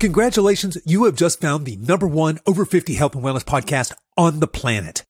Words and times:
Congratulations, 0.00 0.78
you 0.84 1.06
have 1.06 1.16
just 1.16 1.40
found 1.40 1.66
the 1.66 1.76
number 1.76 2.06
one 2.06 2.38
over 2.46 2.64
50 2.64 2.94
health 2.94 3.16
and 3.16 3.24
wellness 3.24 3.42
podcast 3.42 3.92
on 4.16 4.38
the 4.38 4.46
planet. 4.46 5.04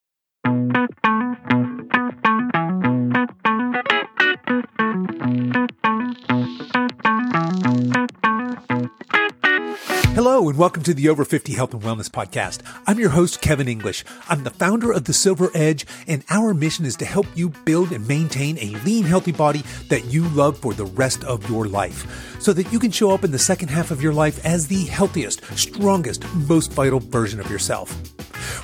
And 10.48 10.56
welcome 10.56 10.82
to 10.84 10.94
the 10.94 11.10
Over 11.10 11.26
50 11.26 11.52
Health 11.52 11.74
and 11.74 11.82
Wellness 11.82 12.08
Podcast. 12.08 12.62
I'm 12.86 12.98
your 12.98 13.10
host, 13.10 13.42
Kevin 13.42 13.68
English. 13.68 14.02
I'm 14.30 14.44
the 14.44 14.50
founder 14.50 14.90
of 14.90 15.04
The 15.04 15.12
Silver 15.12 15.50
Edge, 15.52 15.84
and 16.06 16.24
our 16.30 16.54
mission 16.54 16.86
is 16.86 16.96
to 16.96 17.04
help 17.04 17.26
you 17.34 17.50
build 17.66 17.92
and 17.92 18.08
maintain 18.08 18.56
a 18.56 18.74
lean, 18.82 19.04
healthy 19.04 19.32
body 19.32 19.62
that 19.90 20.06
you 20.06 20.26
love 20.30 20.56
for 20.56 20.72
the 20.72 20.86
rest 20.86 21.22
of 21.24 21.50
your 21.50 21.66
life 21.66 22.40
so 22.40 22.54
that 22.54 22.72
you 22.72 22.78
can 22.78 22.90
show 22.90 23.10
up 23.10 23.24
in 23.24 23.30
the 23.30 23.38
second 23.38 23.68
half 23.68 23.90
of 23.90 24.02
your 24.02 24.14
life 24.14 24.42
as 24.42 24.66
the 24.66 24.84
healthiest, 24.84 25.44
strongest, 25.54 26.24
most 26.34 26.72
vital 26.72 27.00
version 27.00 27.40
of 27.40 27.50
yourself. 27.50 28.17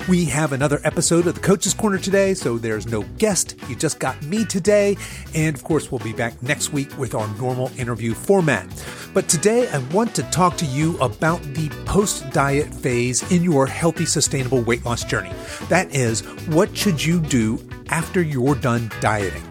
We 0.07 0.25
have 0.25 0.53
another 0.53 0.79
episode 0.83 1.27
of 1.27 1.35
the 1.35 1.41
Coach's 1.41 1.73
Corner 1.73 1.97
today, 1.97 2.33
so 2.33 2.57
there's 2.57 2.87
no 2.87 3.03
guest. 3.17 3.55
You 3.67 3.75
just 3.75 3.99
got 3.99 4.21
me 4.23 4.45
today. 4.45 4.97
And 5.33 5.55
of 5.55 5.63
course, 5.63 5.91
we'll 5.91 5.99
be 5.99 6.13
back 6.13 6.41
next 6.43 6.73
week 6.73 6.97
with 6.97 7.15
our 7.15 7.27
normal 7.37 7.71
interview 7.77 8.13
format. 8.13 8.67
But 9.13 9.27
today, 9.27 9.67
I 9.69 9.79
want 9.93 10.13
to 10.15 10.23
talk 10.23 10.57
to 10.57 10.65
you 10.65 10.97
about 10.99 11.41
the 11.53 11.69
post 11.85 12.29
diet 12.31 12.73
phase 12.73 13.31
in 13.31 13.43
your 13.43 13.65
healthy, 13.65 14.05
sustainable 14.05 14.61
weight 14.61 14.85
loss 14.85 15.03
journey. 15.03 15.31
That 15.69 15.93
is, 15.95 16.21
what 16.47 16.75
should 16.75 17.03
you 17.03 17.19
do 17.19 17.67
after 17.89 18.21
you're 18.21 18.55
done 18.55 18.91
dieting? 19.01 19.43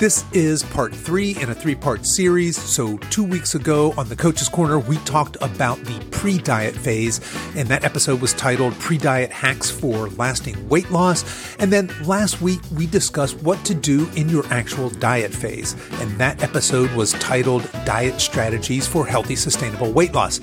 This 0.00 0.24
is 0.32 0.62
part 0.62 0.94
three 0.94 1.36
in 1.42 1.50
a 1.50 1.54
three 1.54 1.74
part 1.74 2.06
series. 2.06 2.56
So, 2.56 2.96
two 3.10 3.22
weeks 3.22 3.54
ago 3.54 3.92
on 3.98 4.08
the 4.08 4.16
Coach's 4.16 4.48
Corner, 4.48 4.78
we 4.78 4.96
talked 5.00 5.36
about 5.42 5.76
the 5.84 6.02
pre 6.10 6.38
diet 6.38 6.74
phase, 6.74 7.20
and 7.54 7.68
that 7.68 7.84
episode 7.84 8.22
was 8.22 8.32
titled 8.32 8.72
Pre 8.78 8.96
Diet 8.96 9.30
Hacks 9.30 9.70
for 9.70 10.08
Lasting 10.08 10.70
Weight 10.70 10.90
Loss. 10.90 11.54
And 11.58 11.70
then 11.70 11.90
last 12.06 12.40
week, 12.40 12.60
we 12.74 12.86
discussed 12.86 13.42
what 13.42 13.62
to 13.66 13.74
do 13.74 14.08
in 14.16 14.30
your 14.30 14.46
actual 14.46 14.88
diet 14.88 15.34
phase, 15.34 15.74
and 16.00 16.18
that 16.18 16.42
episode 16.42 16.90
was 16.92 17.12
titled 17.12 17.70
Diet 17.84 18.22
Strategies 18.22 18.86
for 18.86 19.04
Healthy, 19.04 19.36
Sustainable 19.36 19.92
Weight 19.92 20.14
Loss. 20.14 20.40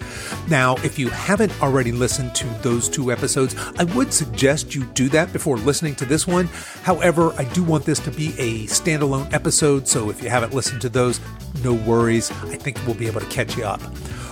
Now, 0.52 0.76
if 0.84 1.00
you 1.00 1.09
haven't 1.09 1.64
already 1.64 1.92
listened 1.92 2.36
to 2.36 2.46
those 2.62 2.88
two 2.88 3.12
episodes, 3.12 3.56
I 3.80 3.86
would 3.96 4.14
suggest 4.14 4.76
you 4.76 4.84
do 4.94 5.09
that 5.09 5.34
before 5.34 5.58
listening 5.58 5.96
to 5.96 6.06
this 6.06 6.28
one. 6.28 6.46
However, 6.84 7.34
I 7.40 7.46
do 7.46 7.64
want 7.64 7.86
this 7.86 8.00
to 8.02 8.12
be 8.12 8.36
a 8.38 8.68
standalone 8.68 9.34
episode 9.34 9.47
so 9.52 10.09
if 10.09 10.22
you 10.22 10.30
haven't 10.30 10.53
listened 10.53 10.81
to 10.81 10.90
those, 10.90 11.20
no 11.64 11.73
worries. 11.73 12.31
I 12.31 12.56
think 12.56 12.80
we'll 12.86 12.95
be 12.95 13.08
able 13.08 13.22
to 13.22 13.28
catch 13.28 13.58
you 13.58 13.66
up. 13.66 13.81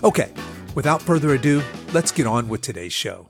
Okay, 0.04 0.32
without 0.74 1.02
further 1.02 1.34
ado, 1.34 1.62
let's 1.94 2.12
get 2.12 2.28
on 2.28 2.48
with 2.48 2.62
today's 2.62 2.94
show. 2.94 3.30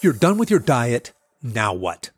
You're 0.00 0.12
done 0.12 0.36
with 0.36 0.50
your 0.50 0.60
diet. 0.60 1.12
Now 1.42 1.72
what? 1.72 2.10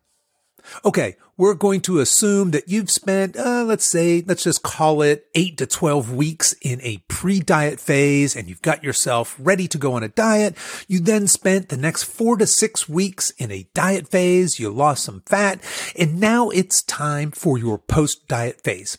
Okay, 0.84 1.16
we're 1.36 1.54
going 1.54 1.80
to 1.82 2.00
assume 2.00 2.50
that 2.52 2.68
you've 2.68 2.90
spent, 2.90 3.36
uh, 3.36 3.64
let's 3.64 3.84
say, 3.84 4.24
let's 4.26 4.44
just 4.44 4.62
call 4.62 5.02
it 5.02 5.26
eight 5.34 5.58
to 5.58 5.66
12 5.66 6.12
weeks 6.14 6.54
in 6.62 6.80
a 6.82 6.98
pre-diet 7.08 7.78
phase 7.78 8.34
and 8.34 8.48
you've 8.48 8.62
got 8.62 8.82
yourself 8.82 9.36
ready 9.38 9.68
to 9.68 9.78
go 9.78 9.94
on 9.94 10.02
a 10.02 10.08
diet. 10.08 10.56
You 10.88 11.00
then 11.00 11.26
spent 11.26 11.68
the 11.68 11.76
next 11.76 12.04
four 12.04 12.36
to 12.38 12.46
six 12.46 12.88
weeks 12.88 13.30
in 13.30 13.50
a 13.50 13.68
diet 13.74 14.08
phase. 14.08 14.58
You 14.58 14.70
lost 14.70 15.04
some 15.04 15.22
fat 15.26 15.60
and 15.94 16.20
now 16.20 16.48
it's 16.50 16.82
time 16.82 17.30
for 17.30 17.58
your 17.58 17.78
post-diet 17.78 18.62
phase. 18.62 18.98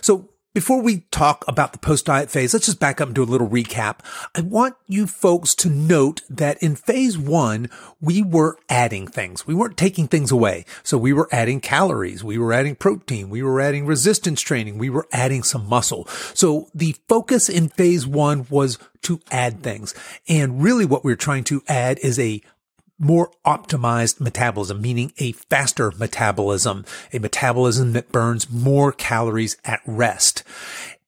So 0.00 0.31
before 0.54 0.82
we 0.82 1.00
talk 1.10 1.44
about 1.48 1.72
the 1.72 1.78
post 1.78 2.06
diet 2.06 2.30
phase, 2.30 2.52
let's 2.52 2.66
just 2.66 2.80
back 2.80 3.00
up 3.00 3.08
and 3.08 3.14
do 3.14 3.22
a 3.22 3.24
little 3.24 3.48
recap. 3.48 4.00
I 4.34 4.42
want 4.42 4.74
you 4.86 5.06
folks 5.06 5.54
to 5.56 5.70
note 5.70 6.22
that 6.28 6.62
in 6.62 6.74
phase 6.76 7.16
one, 7.16 7.70
we 8.00 8.22
were 8.22 8.58
adding 8.68 9.06
things. 9.06 9.46
We 9.46 9.54
weren't 9.54 9.76
taking 9.76 10.08
things 10.08 10.30
away. 10.30 10.66
So 10.82 10.98
we 10.98 11.12
were 11.12 11.28
adding 11.32 11.60
calories. 11.60 12.22
We 12.22 12.36
were 12.36 12.52
adding 12.52 12.76
protein. 12.76 13.30
We 13.30 13.42
were 13.42 13.60
adding 13.60 13.86
resistance 13.86 14.40
training. 14.40 14.78
We 14.78 14.90
were 14.90 15.06
adding 15.12 15.42
some 15.42 15.66
muscle. 15.68 16.06
So 16.34 16.68
the 16.74 16.96
focus 17.08 17.48
in 17.48 17.68
phase 17.70 18.06
one 18.06 18.46
was 18.50 18.78
to 19.02 19.20
add 19.30 19.62
things. 19.62 19.94
And 20.28 20.62
really 20.62 20.84
what 20.84 21.04
we're 21.04 21.16
trying 21.16 21.44
to 21.44 21.62
add 21.66 21.98
is 22.00 22.18
a 22.18 22.42
more 23.02 23.30
optimized 23.44 24.20
metabolism, 24.20 24.80
meaning 24.80 25.12
a 25.18 25.32
faster 25.32 25.90
metabolism, 25.98 26.84
a 27.12 27.18
metabolism 27.18 27.92
that 27.92 28.12
burns 28.12 28.50
more 28.50 28.92
calories 28.92 29.56
at 29.64 29.80
rest. 29.86 30.44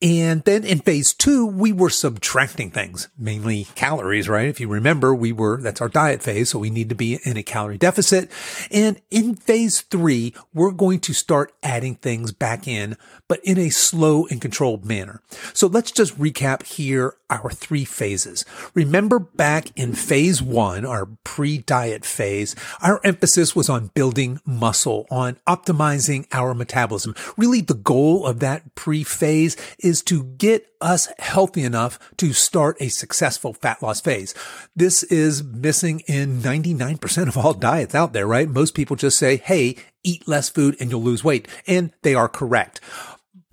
And 0.02 0.42
then 0.44 0.64
in 0.64 0.80
phase 0.80 1.14
two, 1.14 1.46
we 1.46 1.72
were 1.72 1.88
subtracting 1.88 2.70
things, 2.70 3.08
mainly 3.16 3.68
calories, 3.74 4.28
right? 4.28 4.48
If 4.48 4.60
you 4.60 4.68
remember, 4.68 5.14
we 5.14 5.32
were, 5.32 5.62
that's 5.62 5.80
our 5.80 5.88
diet 5.88 6.22
phase. 6.22 6.50
So 6.50 6.58
we 6.58 6.68
need 6.68 6.90
to 6.90 6.94
be 6.94 7.20
in 7.24 7.38
a 7.38 7.42
calorie 7.42 7.78
deficit. 7.78 8.30
And 8.70 9.00
in 9.10 9.34
phase 9.34 9.80
three, 9.80 10.34
we're 10.52 10.72
going 10.72 11.00
to 11.00 11.14
start 11.14 11.54
adding 11.62 11.94
things 11.94 12.32
back 12.32 12.68
in, 12.68 12.98
but 13.28 13.40
in 13.44 13.56
a 13.56 13.70
slow 13.70 14.26
and 14.26 14.42
controlled 14.42 14.84
manner. 14.84 15.22
So 15.54 15.68
let's 15.68 15.90
just 15.90 16.18
recap 16.18 16.64
here 16.64 17.14
our 17.34 17.50
three 17.50 17.84
phases. 17.84 18.44
Remember 18.74 19.18
back 19.18 19.70
in 19.76 19.94
phase 19.94 20.40
one, 20.40 20.84
our 20.84 21.06
pre-diet 21.24 22.04
phase, 22.04 22.54
our 22.82 23.00
emphasis 23.04 23.56
was 23.56 23.68
on 23.68 23.90
building 23.94 24.40
muscle, 24.44 25.06
on 25.10 25.36
optimizing 25.46 26.26
our 26.32 26.54
metabolism. 26.54 27.14
Really 27.36 27.60
the 27.60 27.74
goal 27.74 28.26
of 28.26 28.40
that 28.40 28.74
pre-phase 28.74 29.56
is 29.78 30.02
to 30.02 30.24
get 30.24 30.66
us 30.80 31.08
healthy 31.18 31.62
enough 31.62 31.98
to 32.18 32.32
start 32.32 32.76
a 32.80 32.88
successful 32.88 33.54
fat 33.54 33.82
loss 33.82 34.00
phase. 34.00 34.34
This 34.76 35.02
is 35.04 35.42
missing 35.42 36.00
in 36.00 36.40
99% 36.40 37.28
of 37.28 37.38
all 37.38 37.54
diets 37.54 37.94
out 37.94 38.12
there, 38.12 38.26
right? 38.26 38.48
Most 38.48 38.74
people 38.74 38.94
just 38.94 39.18
say, 39.18 39.36
Hey, 39.38 39.76
eat 40.04 40.28
less 40.28 40.50
food 40.50 40.76
and 40.78 40.90
you'll 40.90 41.02
lose 41.02 41.24
weight. 41.24 41.48
And 41.66 41.90
they 42.02 42.14
are 42.14 42.28
correct. 42.28 42.80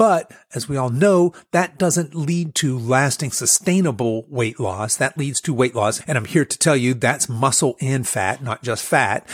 But 0.02 0.32
as 0.56 0.68
we 0.68 0.78
all 0.78 0.90
know, 0.90 1.32
that 1.52 1.78
doesn't 1.78 2.16
lead 2.16 2.56
to 2.56 2.76
lasting 2.76 3.30
sustainable 3.30 4.26
weight 4.30 4.60
loss. 4.60 4.96
That 4.96 5.16
leads 5.16 5.40
to 5.42 5.54
weight 5.54 5.76
loss. 5.76 6.02
And 6.08 6.18
I'm 6.18 6.26
here 6.26 6.44
to 6.44 6.58
tell 6.58 6.76
you 6.76 6.96
that's 6.96 7.30
muscle 7.30 7.76
and 7.80 8.08
fat, 8.08 8.42
not 8.42 8.64
just 8.64 8.84
fat 8.84 9.28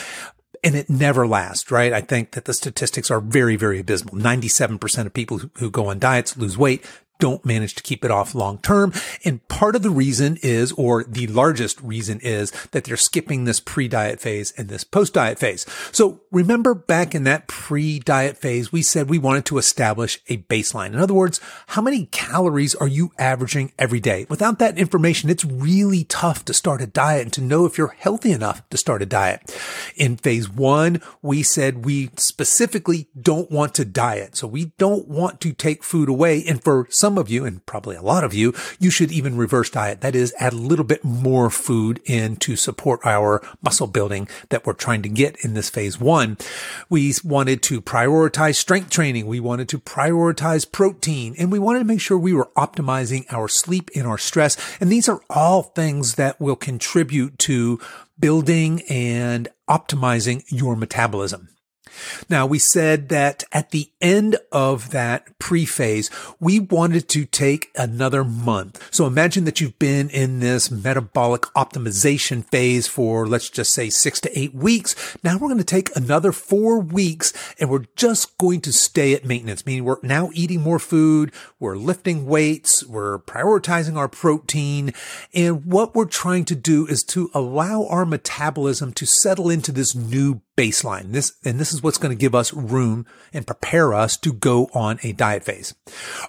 and 0.64 0.76
it 0.76 0.90
never 0.90 1.26
lasts, 1.26 1.72
right? 1.72 1.94
I 1.94 2.02
think 2.02 2.32
that 2.32 2.46
the 2.46 2.54
statistics 2.54 3.10
are 3.10 3.22
very, 3.22 3.56
very 3.56 3.80
abysmal. 3.80 4.16
97% 4.16 5.06
of 5.06 5.14
people 5.14 5.40
who 5.60 5.70
go 5.70 5.88
on 5.88 6.00
diets 6.00 6.36
lose 6.36 6.58
weight 6.58 6.84
don't 7.20 7.46
manage 7.46 7.76
to 7.76 7.84
keep 7.84 8.04
it 8.04 8.12
off 8.12 8.36
long 8.36 8.58
term. 8.60 8.94
And 9.24 9.46
part 9.48 9.76
of 9.76 9.84
the 9.84 9.90
reason 9.90 10.38
is, 10.42 10.72
or 10.74 11.04
the 11.04 11.28
largest 11.28 11.82
reason 11.82 12.20
is 12.22 12.52
that 12.72 12.84
they're 12.84 12.98
skipping 12.98 13.46
this 13.46 13.60
pre-diet 13.60 14.20
phase 14.20 14.52
and 14.58 14.70
this 14.70 14.84
post-diet 14.84 15.40
phase. 15.40 15.66
So 15.92 16.22
remember 16.32 16.74
back 16.74 17.16
in 17.16 17.24
that 17.24 17.48
pre-diet 17.48 18.38
phase, 18.38 18.72
we 18.72 18.82
said 18.82 19.10
we 19.10 19.20
wanted 19.20 19.46
to 19.46 19.58
establish 19.58 20.20
a 20.28 20.38
baseline. 20.38 20.94
In 20.94 21.00
other 21.00 21.14
words, 21.14 21.40
how 21.68 21.82
many 21.82 22.06
calories 22.08 22.76
are 22.76 22.88
you 22.88 23.12
averaging 23.18 23.72
every 23.78 24.00
day? 24.00 24.26
Without 24.30 24.60
that 24.60 24.78
information, 24.78 25.30
it's 25.30 25.46
really 25.46 26.04
tough 26.04 26.46
to 26.46 26.54
start 26.54 26.82
a 26.82 26.88
diet 26.88 27.24
and 27.24 27.34
to 27.34 27.42
know 27.42 27.66
if 27.66 27.78
you're 27.78 27.96
healthy 27.98 28.32
enough 28.32 28.68
to 28.70 28.78
start 28.78 29.02
a 29.02 29.06
diet. 29.06 29.56
In 29.96 30.18
phase 30.18 30.50
one, 30.50 31.02
we 31.22 31.44
said 31.44 31.86
we 31.86 32.10
specifically 32.18 33.08
don't 33.20 33.50
want 33.52 33.74
to 33.76 33.86
diet. 33.86 34.36
So 34.36 34.48
we 34.48 34.74
don't 34.78 35.08
want 35.08 35.40
to 35.42 35.54
take 35.54 35.84
food 35.84 36.10
away. 36.10 36.44
And 36.46 36.64
for 36.64 36.88
some 36.90 37.07
some 37.08 37.18
of 37.18 37.30
you, 37.30 37.46
and 37.46 37.66
probably 37.66 37.96
a 37.96 38.02
lot 38.02 38.26
of 38.26 38.34
you, 38.34 38.54
you 38.82 38.92
should 38.92 39.14
even 39.14 39.38
reverse 39.38 39.70
diet. 39.70 40.02
That 40.02 40.14
is, 40.14 40.34
add 40.40 40.52
a 40.52 40.58
little 40.58 40.84
bit 40.84 41.06
more 41.06 41.50
food 41.50 42.02
in 42.04 42.36
to 42.36 42.58
support 42.58 43.00
our 43.06 43.42
muscle 43.62 43.88
building 43.88 44.28
that 44.50 44.66
we're 44.66 44.74
trying 44.74 45.04
to 45.04 45.08
get 45.08 45.38
in 45.38 45.54
this 45.54 45.70
phase 45.70 46.02
one. 46.02 46.38
We 46.90 47.14
wanted 47.24 47.64
to 47.64 47.82
prioritize 47.82 48.56
strength 48.56 48.90
training. 48.90 49.26
We 49.26 49.40
wanted 49.40 49.70
to 49.70 49.80
prioritize 49.80 50.70
protein 50.70 51.34
and 51.40 51.50
we 51.50 51.60
wanted 51.60 51.80
to 51.80 51.86
make 51.86 52.02
sure 52.02 52.18
we 52.18 52.34
were 52.34 52.50
optimizing 52.58 53.24
our 53.32 53.48
sleep 53.48 53.90
and 53.96 54.06
our 54.06 54.18
stress. 54.18 54.58
And 54.82 54.92
these 54.92 55.08
are 55.08 55.22
all 55.30 55.64
things 55.64 56.16
that 56.16 56.42
will 56.42 56.58
contribute 56.58 57.40
to 57.40 57.80
building 58.20 58.82
and 58.90 59.48
optimizing 59.70 60.44
your 60.50 60.76
metabolism. 60.76 61.48
Now 62.30 62.46
we 62.46 62.60
said 62.60 63.10
that 63.10 63.44
at 63.52 63.72
the 63.72 63.90
end 64.02 64.38
of 64.52 64.92
that 64.92 65.38
pre-phase, 65.40 66.10
we 66.40 66.60
wanted 66.60 67.10
to 67.10 67.26
take 67.26 67.72
another 67.76 68.24
month. 68.24 68.88
So 68.92 69.06
imagine 69.06 69.46
that 69.46 69.62
you've 69.62 69.80
been 69.80 70.10
in 70.10 70.40
this 70.40 70.70
metabolic 70.70 71.42
optimization 71.56 72.46
phase 72.46 72.88
for 72.88 73.28
let's 73.28 73.50
just 73.50 73.74
say 73.74 73.90
six 73.90 74.20
to 74.22 74.40
eight 74.40 74.54
weeks. 74.54 75.18
Now 75.24 75.34
we're 75.34 75.50
going 75.50 75.58
to 75.58 75.64
take 75.64 75.96
another 75.96 76.32
four 76.32 76.80
weeks 76.80 77.34
and 77.60 77.70
we're 77.70 77.86
just 77.96 78.38
going 78.38 78.62
to 78.62 78.74
stay 78.74 79.14
at 79.14 79.26
maintenance, 79.26 79.66
meaning 79.66 79.84
we're 79.84 79.98
now 80.04 80.30
eating 80.34 80.62
more 80.62 80.80
food. 80.80 81.32
We're 81.60 81.78
lifting 81.78 82.26
weights. 82.26 82.86
We're 82.86 83.20
prioritizing 83.20 83.98
our 83.98 84.08
protein. 84.08 84.94
And 85.34 85.66
what 85.66 85.96
we're 85.96 86.06
trying 86.06 86.46
to 86.46 86.56
do 86.56 86.86
is 86.88 87.04
to 87.06 87.30
allow 87.34 87.86
our 87.88 88.06
metabolism 88.06 88.94
to 88.94 89.06
settle 89.06 89.50
into 89.50 89.72
this 89.72 89.96
new 89.96 90.42
baseline. 90.58 91.14
This, 91.14 91.34
and 91.46 91.60
this 91.60 91.72
is 91.72 91.82
what's 91.82 91.98
going 91.98 92.16
to 92.16 92.20
give 92.20 92.36
us 92.36 92.54
room 92.54 93.06
and 93.32 93.48
prepare 93.48 93.94
us 93.94 94.18
to 94.18 94.34
go 94.34 94.70
on 94.74 95.00
a 95.04 95.14
diet 95.14 95.44
phase. 95.44 95.74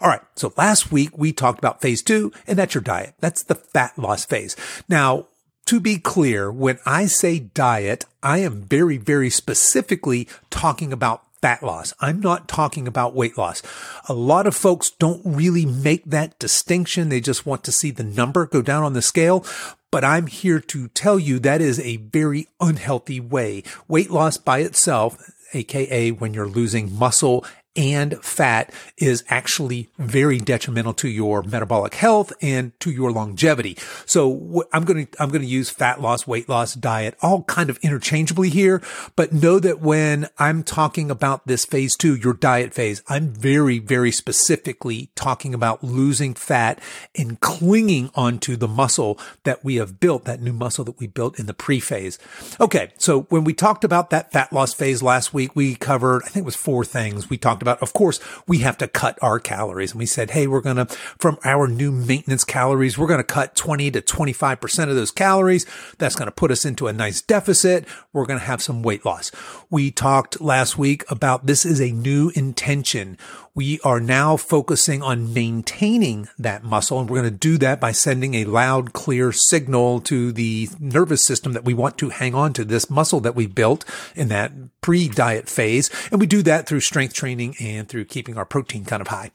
All 0.00 0.08
right. 0.08 0.20
So 0.36 0.52
last 0.56 0.92
week 0.92 1.16
we 1.16 1.32
talked 1.32 1.58
about 1.58 1.80
phase 1.80 2.02
two 2.02 2.30
and 2.46 2.58
that's 2.58 2.74
your 2.74 2.82
diet. 2.82 3.14
That's 3.18 3.42
the 3.42 3.54
fat 3.56 3.98
loss 3.98 4.24
phase. 4.24 4.54
Now, 4.88 5.26
to 5.66 5.80
be 5.80 5.98
clear, 5.98 6.50
when 6.50 6.78
I 6.86 7.06
say 7.06 7.38
diet, 7.38 8.06
I 8.22 8.38
am 8.38 8.62
very, 8.62 8.96
very 8.96 9.28
specifically 9.28 10.28
talking 10.50 10.92
about 10.92 11.24
fat 11.42 11.62
loss. 11.62 11.92
I'm 12.00 12.20
not 12.20 12.48
talking 12.48 12.88
about 12.88 13.14
weight 13.14 13.38
loss. 13.38 13.62
A 14.08 14.14
lot 14.14 14.46
of 14.46 14.56
folks 14.56 14.90
don't 14.90 15.22
really 15.24 15.66
make 15.66 16.04
that 16.06 16.38
distinction. 16.38 17.08
They 17.08 17.20
just 17.20 17.46
want 17.46 17.64
to 17.64 17.72
see 17.72 17.90
the 17.90 18.02
number 18.02 18.46
go 18.46 18.62
down 18.62 18.82
on 18.82 18.94
the 18.94 19.02
scale. 19.02 19.44
But 19.90 20.04
I'm 20.04 20.26
here 20.26 20.60
to 20.60 20.88
tell 20.88 21.18
you 21.18 21.38
that 21.38 21.62
is 21.62 21.80
a 21.80 21.96
very 21.96 22.46
unhealthy 22.60 23.20
way. 23.20 23.62
Weight 23.88 24.10
loss 24.10 24.36
by 24.36 24.58
itself, 24.58 25.32
aka 25.54 26.10
when 26.10 26.34
you're 26.34 26.46
losing 26.48 26.92
muscle 26.92 27.44
and 27.78 28.22
fat 28.24 28.72
is 28.96 29.22
actually 29.28 29.88
very 29.98 30.38
detrimental 30.38 30.92
to 30.92 31.08
your 31.08 31.44
metabolic 31.44 31.94
health 31.94 32.32
and 32.42 32.78
to 32.80 32.90
your 32.90 33.12
longevity. 33.12 33.78
So 34.04 34.64
I'm 34.72 34.84
going 34.84 35.06
to, 35.06 35.22
I'm 35.22 35.28
going 35.28 35.42
to 35.42 35.48
use 35.48 35.70
fat 35.70 36.00
loss, 36.00 36.26
weight 36.26 36.48
loss, 36.48 36.74
diet, 36.74 37.16
all 37.22 37.44
kind 37.44 37.70
of 37.70 37.78
interchangeably 37.78 38.48
here. 38.48 38.82
But 39.14 39.32
know 39.32 39.60
that 39.60 39.80
when 39.80 40.26
I'm 40.40 40.64
talking 40.64 41.08
about 41.08 41.46
this 41.46 41.64
phase 41.64 41.94
two, 41.94 42.16
your 42.16 42.34
diet 42.34 42.74
phase, 42.74 43.00
I'm 43.08 43.28
very, 43.28 43.78
very 43.78 44.10
specifically 44.10 45.10
talking 45.14 45.54
about 45.54 45.84
losing 45.84 46.34
fat 46.34 46.80
and 47.16 47.38
clinging 47.38 48.10
onto 48.16 48.56
the 48.56 48.66
muscle 48.66 49.20
that 49.44 49.64
we 49.64 49.76
have 49.76 50.00
built, 50.00 50.24
that 50.24 50.42
new 50.42 50.52
muscle 50.52 50.84
that 50.84 50.98
we 50.98 51.06
built 51.06 51.38
in 51.38 51.46
the 51.46 51.54
pre 51.54 51.78
phase. 51.78 52.18
Okay. 52.58 52.90
So 52.98 53.22
when 53.28 53.44
we 53.44 53.54
talked 53.54 53.84
about 53.84 54.10
that 54.10 54.32
fat 54.32 54.52
loss 54.52 54.74
phase 54.74 55.00
last 55.00 55.32
week, 55.32 55.54
we 55.54 55.76
covered, 55.76 56.22
I 56.24 56.28
think 56.28 56.42
it 56.42 56.46
was 56.46 56.56
four 56.56 56.84
things. 56.84 57.30
We 57.30 57.38
talked 57.38 57.62
about 57.62 57.67
about, 57.68 57.82
of 57.82 57.92
course, 57.92 58.20
we 58.46 58.58
have 58.58 58.78
to 58.78 58.88
cut 58.88 59.18
our 59.22 59.38
calories. 59.38 59.92
And 59.92 59.98
we 59.98 60.06
said, 60.06 60.30
Hey, 60.30 60.46
we're 60.46 60.60
going 60.60 60.76
to, 60.76 60.86
from 61.18 61.38
our 61.44 61.68
new 61.68 61.92
maintenance 61.92 62.44
calories, 62.44 62.96
we're 62.96 63.06
going 63.06 63.18
to 63.18 63.24
cut 63.24 63.54
20 63.54 63.90
to 63.92 64.00
25% 64.00 64.88
of 64.88 64.96
those 64.96 65.10
calories. 65.10 65.66
That's 65.98 66.16
going 66.16 66.26
to 66.26 66.32
put 66.32 66.50
us 66.50 66.64
into 66.64 66.86
a 66.86 66.92
nice 66.92 67.20
deficit. 67.20 67.86
We're 68.12 68.26
going 68.26 68.38
to 68.38 68.44
have 68.44 68.62
some 68.62 68.82
weight 68.82 69.04
loss. 69.04 69.30
We 69.70 69.90
talked 69.90 70.40
last 70.40 70.78
week 70.78 71.04
about 71.10 71.46
this 71.46 71.64
is 71.64 71.80
a 71.80 71.92
new 71.92 72.30
intention 72.34 73.18
we 73.58 73.80
are 73.82 73.98
now 73.98 74.36
focusing 74.36 75.02
on 75.02 75.34
maintaining 75.34 76.28
that 76.38 76.62
muscle. 76.62 77.00
And 77.00 77.10
we're 77.10 77.22
going 77.22 77.32
to 77.32 77.36
do 77.36 77.58
that 77.58 77.80
by 77.80 77.90
sending 77.90 78.36
a 78.36 78.44
loud, 78.44 78.92
clear 78.92 79.32
signal 79.32 80.00
to 80.02 80.30
the 80.30 80.68
nervous 80.78 81.24
system 81.24 81.54
that 81.54 81.64
we 81.64 81.74
want 81.74 81.98
to 81.98 82.10
hang 82.10 82.36
on 82.36 82.52
to 82.52 82.64
this 82.64 82.88
muscle 82.88 83.18
that 83.18 83.34
we 83.34 83.48
built 83.48 83.84
in 84.14 84.28
that 84.28 84.52
pre 84.80 85.08
diet 85.08 85.48
phase. 85.48 85.90
And 86.12 86.20
we 86.20 86.26
do 86.28 86.40
that 86.42 86.68
through 86.68 86.78
strength 86.78 87.14
training 87.14 87.56
and 87.58 87.88
through 87.88 88.04
keeping 88.04 88.38
our 88.38 88.44
protein 88.44 88.84
kind 88.84 89.00
of 89.00 89.08
high. 89.08 89.32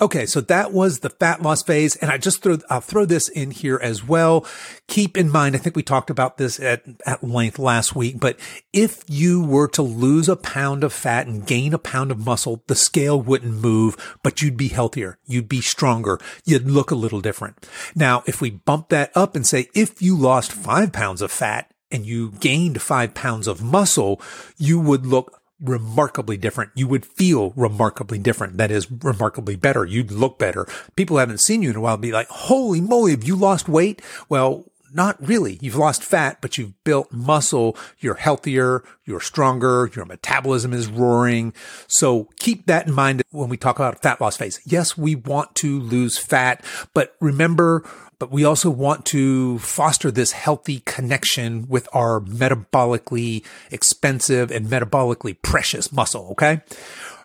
Okay, 0.00 0.24
so 0.24 0.40
that 0.42 0.72
was 0.72 1.00
the 1.00 1.10
fat 1.10 1.42
loss 1.42 1.62
phase. 1.62 1.94
And 1.96 2.10
I 2.10 2.16
just 2.16 2.42
throw, 2.42 2.58
I'll 2.70 2.80
throw 2.80 3.04
this 3.04 3.28
in 3.28 3.50
here 3.50 3.78
as 3.82 4.02
well. 4.02 4.46
Keep 4.86 5.16
in 5.16 5.30
mind, 5.30 5.54
I 5.54 5.58
think 5.58 5.76
we 5.76 5.82
talked 5.82 6.08
about 6.08 6.38
this 6.38 6.58
at, 6.58 6.84
at 7.04 7.22
length 7.22 7.58
last 7.58 7.94
week, 7.94 8.18
but 8.18 8.38
if 8.72 9.04
you 9.08 9.44
were 9.44 9.68
to 9.68 9.82
lose 9.82 10.28
a 10.28 10.36
pound 10.36 10.84
of 10.84 10.92
fat 10.92 11.26
and 11.26 11.46
gain 11.46 11.74
a 11.74 11.78
pound 11.78 12.10
of 12.10 12.24
muscle, 12.24 12.62
the 12.66 12.74
scale 12.74 13.20
wouldn't 13.20 13.60
move, 13.60 14.18
but 14.22 14.40
you'd 14.40 14.56
be 14.56 14.68
healthier. 14.68 15.18
You'd 15.26 15.48
be 15.48 15.60
stronger. 15.60 16.18
You'd 16.44 16.70
look 16.70 16.90
a 16.90 16.96
little 16.96 17.20
different. 17.20 17.68
Now, 17.94 18.22
if 18.26 18.40
we 18.40 18.50
bump 18.50 18.88
that 18.88 19.10
up 19.14 19.36
and 19.36 19.46
say, 19.46 19.68
if 19.74 20.00
you 20.00 20.16
lost 20.16 20.52
five 20.52 20.92
pounds 20.92 21.20
of 21.20 21.30
fat 21.30 21.72
and 21.90 22.06
you 22.06 22.32
gained 22.32 22.80
five 22.80 23.14
pounds 23.14 23.46
of 23.46 23.62
muscle, 23.62 24.20
you 24.56 24.80
would 24.80 25.04
look 25.04 25.39
remarkably 25.60 26.36
different. 26.36 26.70
You 26.74 26.88
would 26.88 27.04
feel 27.04 27.50
remarkably 27.50 28.18
different. 28.18 28.56
That 28.56 28.70
is 28.70 28.90
remarkably 28.90 29.56
better. 29.56 29.84
You'd 29.84 30.10
look 30.10 30.38
better. 30.38 30.66
People 30.96 31.18
haven't 31.18 31.40
seen 31.40 31.62
you 31.62 31.70
in 31.70 31.76
a 31.76 31.80
while 31.80 31.96
be 31.96 32.12
like, 32.12 32.28
holy 32.28 32.80
moly, 32.80 33.12
have 33.12 33.24
you 33.24 33.36
lost 33.36 33.68
weight? 33.68 34.02
Well, 34.28 34.64
not 34.92 35.16
really. 35.24 35.58
You've 35.60 35.76
lost 35.76 36.02
fat, 36.02 36.38
but 36.40 36.58
you've 36.58 36.82
built 36.84 37.12
muscle. 37.12 37.76
You're 38.00 38.16
healthier. 38.16 38.82
You're 39.04 39.20
stronger. 39.20 39.90
Your 39.94 40.04
metabolism 40.04 40.72
is 40.72 40.88
roaring. 40.88 41.52
So 41.86 42.28
keep 42.38 42.66
that 42.66 42.88
in 42.88 42.94
mind 42.94 43.22
when 43.30 43.48
we 43.48 43.56
talk 43.56 43.78
about 43.78 44.02
fat 44.02 44.20
loss 44.20 44.36
phase. 44.36 44.60
Yes, 44.64 44.98
we 44.98 45.14
want 45.14 45.54
to 45.56 45.78
lose 45.80 46.18
fat, 46.18 46.64
but 46.92 47.14
remember 47.20 47.84
but 48.20 48.30
we 48.30 48.44
also 48.44 48.70
want 48.70 49.04
to 49.06 49.58
foster 49.58 50.12
this 50.12 50.30
healthy 50.30 50.80
connection 50.84 51.66
with 51.68 51.88
our 51.92 52.20
metabolically 52.20 53.44
expensive 53.72 54.52
and 54.52 54.66
metabolically 54.66 55.40
precious 55.42 55.90
muscle. 55.90 56.28
Okay. 56.32 56.60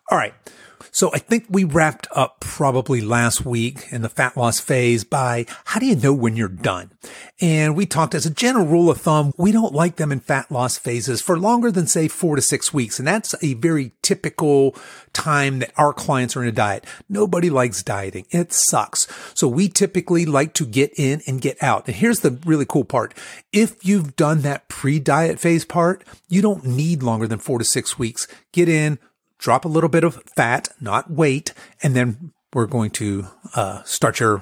All 0.10 0.18
right. 0.18 0.34
So 0.96 1.12
I 1.14 1.18
think 1.18 1.48
we 1.50 1.66
wrapped 1.66 2.08
up 2.16 2.40
probably 2.40 3.02
last 3.02 3.46
week 3.46 3.92
in 3.92 4.02
the 4.02 4.08
fat 4.08 4.38
loss 4.38 4.62
phase 4.62 5.04
by 5.04 5.46
how 5.66 5.78
do 5.78 5.86
you 5.86 5.98
know 5.98 6.14
when 6.14 6.38
you're 6.38 6.48
done? 6.48 6.90
And 7.42 7.76
we 7.76 7.86
talked 7.86 8.16
as 8.16 8.26
a 8.26 8.30
general 8.30 8.66
rule 8.66 8.90
of 8.90 9.02
thumb, 9.02 9.34
we 9.36 9.52
don't 9.52 9.74
like 9.74 9.98
them 9.98 10.14
in 10.14 10.22
fat 10.22 10.50
loss 10.50 10.78
phases 10.78 11.20
for 11.22 11.38
longer 11.38 11.70
than 11.70 11.86
say 11.86 12.08
four 12.08 12.38
to 12.38 12.42
six 12.42 12.74
weeks. 12.74 12.98
And 12.98 13.06
that's 13.06 13.36
a 13.44 13.56
very 13.56 13.92
typical 14.04 14.74
time 15.12 15.60
that 15.60 15.74
our 15.76 15.92
clients 15.92 16.38
are 16.38 16.44
in 16.44 16.48
a 16.48 16.54
diet. 16.54 16.86
Nobody 17.10 17.50
likes 17.50 17.84
dieting. 17.84 18.26
It 18.30 18.54
sucks. 18.54 19.06
So 19.34 19.50
we 19.50 19.68
typically 19.68 20.26
like 20.26 20.54
to 20.54 20.66
get 20.66 20.94
in 20.98 21.22
and 21.28 21.42
get 21.42 21.62
out. 21.62 21.88
And 21.88 21.96
here's 21.98 22.22
the 22.22 22.40
really 22.46 22.66
cool 22.66 22.86
part. 22.86 23.14
If 23.52 23.86
you've 23.86 24.16
done 24.16 24.44
that 24.44 24.70
pre-diet 24.70 25.42
phase 25.42 25.66
part, 25.66 26.06
you 26.30 26.42
don't 26.42 26.66
need 26.66 27.04
longer 27.04 27.28
than 27.28 27.40
four 27.40 27.60
to 27.60 27.66
six 27.66 28.00
weeks. 28.00 28.30
Get 28.54 28.70
in, 28.70 28.98
drop 29.46 29.64
a 29.64 29.68
little 29.68 29.90
bit 29.90 30.04
of 30.04 30.24
fat, 30.36 30.70
not 30.82 31.12
weight, 31.12 31.54
and 31.84 31.96
then 31.96 32.32
we're 32.56 32.66
going 32.66 32.90
to 32.90 33.28
uh, 33.54 33.84
start 33.84 34.22
your 34.22 34.42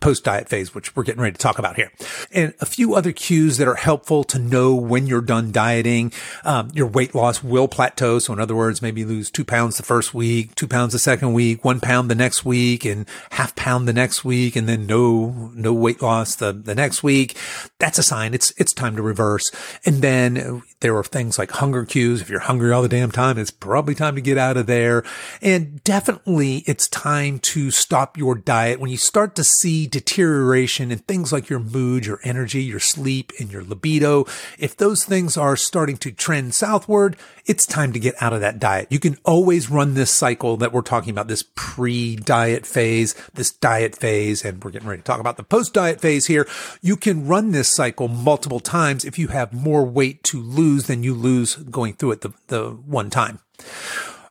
post 0.00 0.24
diet 0.24 0.48
phase, 0.48 0.74
which 0.74 0.94
we're 0.96 1.04
getting 1.04 1.22
ready 1.22 1.34
to 1.34 1.38
talk 1.38 1.56
about 1.56 1.76
here. 1.76 1.92
And 2.32 2.52
a 2.60 2.66
few 2.66 2.96
other 2.96 3.12
cues 3.12 3.58
that 3.58 3.68
are 3.68 3.76
helpful 3.76 4.24
to 4.24 4.40
know 4.40 4.74
when 4.74 5.06
you're 5.06 5.20
done 5.20 5.52
dieting. 5.52 6.12
Um, 6.44 6.72
your 6.74 6.88
weight 6.88 7.14
loss 7.14 7.44
will 7.44 7.68
plateau. 7.68 8.18
So 8.18 8.32
in 8.32 8.40
other 8.40 8.56
words, 8.56 8.82
maybe 8.82 9.04
lose 9.04 9.30
two 9.30 9.44
pounds 9.44 9.76
the 9.76 9.84
first 9.84 10.12
week, 10.12 10.56
two 10.56 10.66
pounds 10.66 10.94
the 10.94 10.98
second 10.98 11.32
week, 11.32 11.64
one 11.64 11.78
pound 11.78 12.10
the 12.10 12.16
next 12.16 12.44
week, 12.44 12.84
and 12.84 13.06
half 13.30 13.54
pound 13.54 13.86
the 13.86 13.92
next 13.92 14.24
week, 14.24 14.56
and 14.56 14.68
then 14.68 14.84
no 14.86 15.52
no 15.54 15.72
weight 15.72 16.02
loss 16.02 16.34
the 16.34 16.52
the 16.52 16.74
next 16.74 17.04
week. 17.04 17.36
That's 17.78 17.98
a 17.98 18.02
sign. 18.02 18.34
It's 18.34 18.52
it's 18.56 18.72
time 18.72 18.96
to 18.96 19.02
reverse. 19.02 19.52
And 19.86 20.02
then 20.02 20.62
there 20.80 20.96
are 20.96 21.04
things 21.04 21.38
like 21.38 21.52
hunger 21.52 21.84
cues. 21.84 22.20
If 22.20 22.28
you're 22.28 22.40
hungry 22.40 22.72
all 22.72 22.82
the 22.82 22.88
damn 22.88 23.12
time, 23.12 23.38
it's 23.38 23.52
probably 23.52 23.94
time 23.94 24.16
to 24.16 24.20
get 24.20 24.38
out 24.38 24.56
of 24.56 24.66
there. 24.66 25.04
And 25.40 25.82
definitely 25.84 26.64
it's 26.66 26.88
time 26.88 27.38
to 27.44 27.70
stop 27.70 28.16
your 28.16 28.34
diet 28.34 28.80
when 28.80 28.90
you 28.90 28.96
start 28.96 29.36
to 29.36 29.44
see 29.44 29.86
deterioration 29.86 30.90
in 30.90 30.98
things 30.98 31.32
like 31.32 31.50
your 31.50 31.60
mood, 31.60 32.06
your 32.06 32.18
energy, 32.24 32.62
your 32.62 32.80
sleep, 32.80 33.32
and 33.38 33.52
your 33.52 33.62
libido. 33.62 34.24
If 34.58 34.76
those 34.76 35.04
things 35.04 35.36
are 35.36 35.56
starting 35.56 35.98
to 35.98 36.10
trend 36.10 36.54
southward, 36.54 37.16
it's 37.44 37.66
time 37.66 37.92
to 37.92 37.98
get 37.98 38.14
out 38.20 38.32
of 38.32 38.40
that 38.40 38.58
diet. 38.58 38.88
You 38.90 38.98
can 38.98 39.18
always 39.24 39.70
run 39.70 39.92
this 39.92 40.10
cycle 40.10 40.56
that 40.56 40.72
we're 40.72 40.80
talking 40.80 41.10
about, 41.10 41.28
this 41.28 41.44
pre-diet 41.54 42.64
phase, 42.64 43.14
this 43.34 43.52
diet 43.52 43.94
phase, 43.94 44.44
and 44.44 44.64
we're 44.64 44.70
getting 44.70 44.88
ready 44.88 45.02
to 45.02 45.06
talk 45.06 45.20
about 45.20 45.36
the 45.36 45.42
post-diet 45.42 46.00
phase 46.00 46.26
here. 46.26 46.48
You 46.80 46.96
can 46.96 47.26
run 47.26 47.50
this 47.50 47.68
cycle 47.68 48.08
multiple 48.08 48.60
times 48.60 49.04
if 49.04 49.18
you 49.18 49.28
have 49.28 49.52
more 49.52 49.84
weight 49.84 50.22
to 50.24 50.40
lose 50.40 50.86
than 50.86 51.02
you 51.02 51.14
lose 51.14 51.56
going 51.56 51.92
through 51.92 52.12
it 52.12 52.20
the, 52.22 52.32
the 52.46 52.70
one 52.70 53.10
time. 53.10 53.40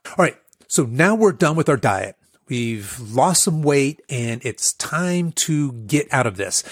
All 0.06 0.16
right. 0.18 0.36
So 0.66 0.84
now 0.84 1.14
we're 1.14 1.30
done 1.30 1.54
with 1.54 1.68
our 1.68 1.76
diet. 1.76 2.16
We've 2.48 2.98
lost 3.00 3.44
some 3.44 3.62
weight 3.62 4.02
and 4.08 4.44
it's 4.44 4.72
time 4.74 5.32
to 5.32 5.72
get 5.72 6.12
out 6.12 6.26
of 6.26 6.36
this. 6.36 6.62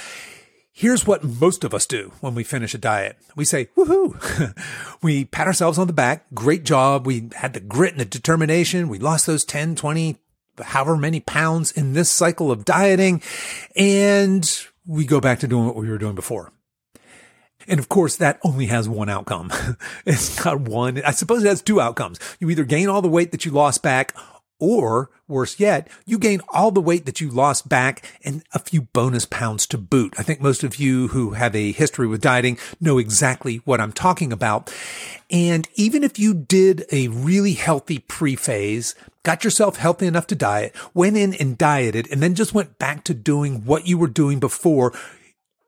Here's 0.74 1.06
what 1.06 1.22
most 1.22 1.64
of 1.64 1.74
us 1.74 1.86
do 1.86 2.12
when 2.20 2.34
we 2.34 2.44
finish 2.44 2.74
a 2.74 2.78
diet. 2.78 3.16
We 3.36 3.44
say, 3.44 3.68
woohoo. 3.76 4.56
we 5.02 5.26
pat 5.26 5.46
ourselves 5.46 5.78
on 5.78 5.86
the 5.86 5.92
back. 5.92 6.26
Great 6.34 6.64
job. 6.64 7.06
We 7.06 7.28
had 7.34 7.52
the 7.52 7.60
grit 7.60 7.92
and 7.92 8.00
the 8.00 8.06
determination. 8.06 8.88
We 8.88 8.98
lost 8.98 9.26
those 9.26 9.44
10, 9.44 9.76
20, 9.76 10.16
however 10.62 10.96
many 10.96 11.20
pounds 11.20 11.72
in 11.72 11.92
this 11.92 12.10
cycle 12.10 12.50
of 12.50 12.64
dieting. 12.64 13.22
And 13.76 14.50
we 14.86 15.04
go 15.04 15.20
back 15.20 15.40
to 15.40 15.48
doing 15.48 15.66
what 15.66 15.76
we 15.76 15.88
were 15.88 15.98
doing 15.98 16.14
before. 16.14 16.52
And 17.68 17.78
of 17.78 17.88
course, 17.88 18.16
that 18.16 18.40
only 18.42 18.66
has 18.66 18.88
one 18.88 19.08
outcome. 19.08 19.52
it's 20.06 20.44
not 20.44 20.60
one. 20.60 21.02
I 21.04 21.12
suppose 21.12 21.44
it 21.44 21.48
has 21.48 21.62
two 21.62 21.80
outcomes. 21.80 22.18
You 22.40 22.50
either 22.50 22.64
gain 22.64 22.88
all 22.88 23.02
the 23.02 23.08
weight 23.08 23.30
that 23.32 23.44
you 23.44 23.52
lost 23.52 23.82
back 23.82 24.14
or 24.62 25.10
worse 25.26 25.58
yet, 25.58 25.88
you 26.06 26.20
gain 26.20 26.40
all 26.50 26.70
the 26.70 26.80
weight 26.80 27.04
that 27.04 27.20
you 27.20 27.28
lost 27.28 27.68
back 27.68 28.04
and 28.24 28.44
a 28.54 28.60
few 28.60 28.82
bonus 28.82 29.26
pounds 29.26 29.66
to 29.66 29.76
boot. 29.76 30.14
I 30.16 30.22
think 30.22 30.40
most 30.40 30.62
of 30.62 30.76
you 30.76 31.08
who 31.08 31.30
have 31.30 31.56
a 31.56 31.72
history 31.72 32.06
with 32.06 32.20
dieting 32.20 32.58
know 32.80 32.98
exactly 32.98 33.56
what 33.64 33.80
I'm 33.80 33.90
talking 33.90 34.32
about. 34.32 34.72
And 35.32 35.68
even 35.74 36.04
if 36.04 36.16
you 36.16 36.32
did 36.32 36.84
a 36.92 37.08
really 37.08 37.54
healthy 37.54 37.98
pre-phase, 37.98 38.94
got 39.24 39.42
yourself 39.42 39.78
healthy 39.78 40.06
enough 40.06 40.28
to 40.28 40.36
diet, 40.36 40.76
went 40.94 41.16
in 41.16 41.34
and 41.34 41.58
dieted, 41.58 42.08
and 42.12 42.22
then 42.22 42.36
just 42.36 42.54
went 42.54 42.78
back 42.78 43.02
to 43.04 43.14
doing 43.14 43.64
what 43.64 43.88
you 43.88 43.98
were 43.98 44.06
doing 44.06 44.38
before, 44.38 44.92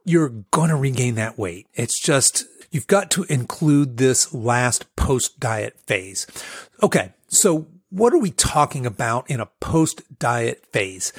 you're 0.04 0.28
going 0.52 0.70
to 0.70 0.76
regain 0.76 1.16
that 1.16 1.36
weight. 1.36 1.66
It's 1.74 1.98
just, 1.98 2.44
you've 2.70 2.86
got 2.86 3.10
to 3.10 3.24
include 3.24 3.96
this 3.96 4.32
last 4.32 4.94
post 4.94 5.40
diet 5.40 5.80
phase. 5.80 6.28
Okay. 6.80 7.12
So 7.26 7.66
what 7.94 8.12
are 8.12 8.18
we 8.18 8.32
talking 8.32 8.86
about 8.86 9.30
in 9.30 9.38
a 9.38 9.46
post 9.60 10.02
diet 10.18 10.66
phase? 10.66 11.12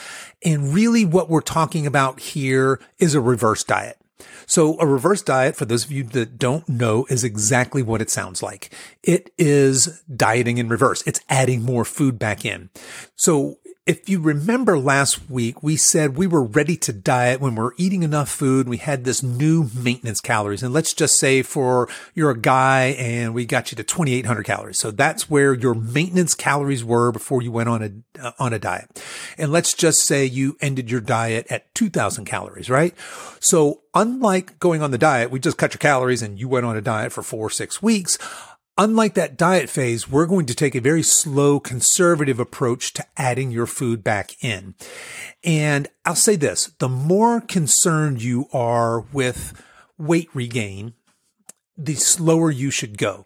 And 0.43 0.73
really 0.73 1.05
what 1.05 1.29
we're 1.29 1.39
talking 1.39 1.87
about 1.87 2.19
here 2.19 2.81
is 2.99 3.15
a 3.15 3.21
reverse 3.21 3.63
diet. 3.63 3.97
So 4.45 4.77
a 4.79 4.85
reverse 4.85 5.21
diet, 5.21 5.55
for 5.55 5.65
those 5.65 5.85
of 5.85 5.91
you 5.91 6.03
that 6.03 6.37
don't 6.37 6.67
know, 6.67 7.05
is 7.09 7.23
exactly 7.23 7.81
what 7.81 8.01
it 8.01 8.09
sounds 8.09 8.43
like. 8.43 8.71
It 9.03 9.31
is 9.37 10.03
dieting 10.13 10.57
in 10.57 10.67
reverse. 10.67 11.01
It's 11.07 11.21
adding 11.29 11.63
more 11.63 11.85
food 11.85 12.19
back 12.19 12.43
in. 12.43 12.69
So 13.15 13.57
if 13.85 14.09
you 14.09 14.19
remember 14.19 14.79
last 14.79 15.29
week, 15.29 15.61
we 15.61 15.75
said 15.75 16.17
we 16.17 16.25
were 16.25 16.43
ready 16.43 16.75
to 16.75 16.91
diet 16.91 17.39
when 17.39 17.53
we're 17.53 17.73
eating 17.77 18.01
enough 18.01 18.29
food. 18.29 18.67
We 18.67 18.77
had 18.77 19.03
this 19.03 19.21
new 19.21 19.69
maintenance 19.75 20.21
calories. 20.21 20.63
And 20.63 20.73
let's 20.73 20.91
just 20.91 21.19
say 21.19 21.43
for 21.43 21.87
you're 22.15 22.31
a 22.31 22.37
guy 22.37 22.95
and 22.97 23.35
we 23.35 23.45
got 23.45 23.71
you 23.71 23.75
to 23.75 23.83
2800 23.83 24.43
calories. 24.43 24.79
So 24.79 24.89
that's 24.89 25.29
where 25.29 25.53
your 25.53 25.75
maintenance 25.75 26.33
calories 26.33 26.83
were 26.83 27.11
before 27.11 27.43
you 27.43 27.51
went 27.51 27.69
on 27.69 27.83
a, 27.83 28.27
uh, 28.27 28.31
on 28.39 28.53
a 28.53 28.59
diet. 28.59 29.03
And 29.37 29.51
let's 29.51 29.73
just 29.73 30.01
say 30.01 30.25
you 30.25 30.57
ended 30.61 30.89
your 30.89 31.01
diet 31.01 31.45
at 31.51 31.73
2000 31.75 32.25
calories, 32.25 32.71
right? 32.71 32.95
So 33.39 33.81
unlike 33.93 34.57
going 34.57 34.81
on 34.81 34.89
the 34.89 34.97
diet, 34.97 35.29
we 35.29 35.39
just 35.39 35.59
cut 35.59 35.75
your 35.75 35.79
calories 35.79 36.23
and 36.23 36.39
you 36.39 36.49
went 36.49 36.65
on 36.65 36.75
a 36.75 36.81
diet 36.81 37.11
for 37.11 37.21
four 37.21 37.45
or 37.47 37.51
six 37.51 37.83
weeks. 37.83 38.17
Unlike 38.77 39.13
that 39.13 39.37
diet 39.37 39.69
phase, 39.69 40.09
we're 40.09 40.25
going 40.25 40.45
to 40.47 40.53
take 40.53 40.75
a 40.75 40.81
very 40.81 41.01
slow, 41.01 41.61
conservative 41.61 42.41
approach 42.41 42.91
to 42.93 43.05
adding 43.15 43.49
your 43.49 43.67
food 43.67 44.03
back 44.03 44.43
in. 44.43 44.75
And 45.45 45.87
I'll 46.03 46.15
say 46.15 46.35
this, 46.35 46.71
the 46.79 46.89
more 46.89 47.39
concerned 47.39 48.21
you 48.21 48.47
are 48.51 48.99
with 48.99 49.63
weight 49.97 50.27
regain, 50.33 50.93
the 51.77 51.95
slower 51.95 52.51
you 52.51 52.69
should 52.69 52.97
go. 52.97 53.24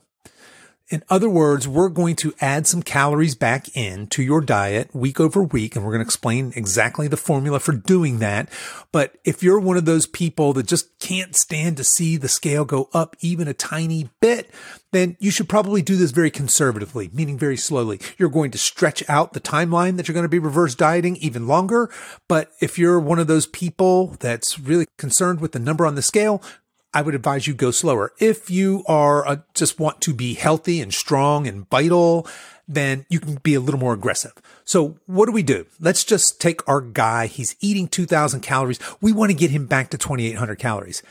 In 0.90 1.04
other 1.08 1.30
words, 1.30 1.68
we're 1.68 1.90
going 1.90 2.16
to 2.16 2.34
add 2.42 2.66
some 2.66 2.82
calories 2.82 3.36
back 3.36 3.76
in 3.78 4.08
to 4.08 4.24
your 4.24 4.42
diet 4.42 4.90
week 4.96 5.20
over 5.20 5.44
week, 5.44 5.76
and 5.76 5.86
we're 5.86 5.92
going 5.92 6.04
to 6.04 6.08
explain 6.08 6.52
exactly 6.56 7.08
the 7.08 7.16
formula 7.16 7.60
for 7.60 7.74
doing 7.74 8.18
that. 8.20 8.50
But 8.92 9.16
if 9.24 9.44
you're 9.44 9.60
one 9.60 9.78
of 9.78 9.86
those 9.86 10.08
people 10.08 10.52
that 10.54 10.66
just 10.66 10.98
can't 10.98 11.36
stand 11.36 11.78
to 11.78 11.84
see 11.84 12.18
the 12.18 12.28
scale 12.28 12.66
go 12.66 12.90
up 12.92 13.16
even 13.20 13.48
a 13.48 13.54
tiny 13.54 14.10
bit, 14.20 14.50
then 14.92 15.16
you 15.20 15.30
should 15.30 15.48
probably 15.48 15.84
do 15.84 15.96
this 15.96 16.10
very 16.10 16.32
conservatively, 16.32 17.12
meaning 17.14 17.38
very 17.38 17.58
slowly. 17.58 18.00
You're 18.18 18.30
going 18.30 18.50
to 18.50 18.58
stretch 18.58 19.08
out 19.08 19.34
the 19.34 19.40
timeline 19.40 19.96
that 19.98 20.08
you're 20.08 20.14
going 20.14 20.24
to 20.24 20.28
be 20.30 20.40
reverse 20.40 20.74
dieting 20.74 21.18
even 21.18 21.46
longer. 21.46 21.92
But 22.28 22.52
if 22.62 22.80
you're 22.80 23.00
one 23.00 23.20
of 23.20 23.28
those 23.28 23.46
people 23.46 24.18
that's 24.20 24.60
really 24.60 24.88
concerned 24.98 25.40
with 25.40 25.52
the 25.52 25.60
number 25.60 25.86
on 25.86 25.94
the 25.94 26.02
scale, 26.02 26.42
I 26.94 27.02
would 27.02 27.16
advise 27.16 27.48
you 27.48 27.54
go 27.54 27.72
slower. 27.72 28.14
If 28.20 28.50
you 28.50 28.84
are 28.88 29.44
just 29.54 29.80
want 29.80 30.02
to 30.02 30.14
be 30.14 30.34
healthy 30.34 30.82
and 30.82 30.94
strong 30.94 31.48
and 31.48 31.70
vital, 31.70 32.28
then 32.68 33.06
you 33.10 33.20
can 33.20 33.36
be 33.36 33.56
a 33.56 33.60
little 33.60 33.80
more 33.80 33.94
aggressive. 33.94 34.34
So 34.64 35.00
what 35.06 35.26
do 35.26 35.32
we 35.32 35.44
do? 35.44 35.66
Let's 35.80 36.04
just 36.04 36.40
take 36.40 36.68
our 36.68 36.82
guy. 36.82 37.28
He's 37.28 37.56
eating 37.60 37.88
2000 37.88 38.42
calories. 38.42 38.80
We 39.02 39.12
want 39.12 39.32
to 39.32 39.38
get 39.38 39.52
him 39.52 39.66
back 39.66 39.90
to 39.90 39.98
2800 39.98 40.58
calories. 40.58 41.04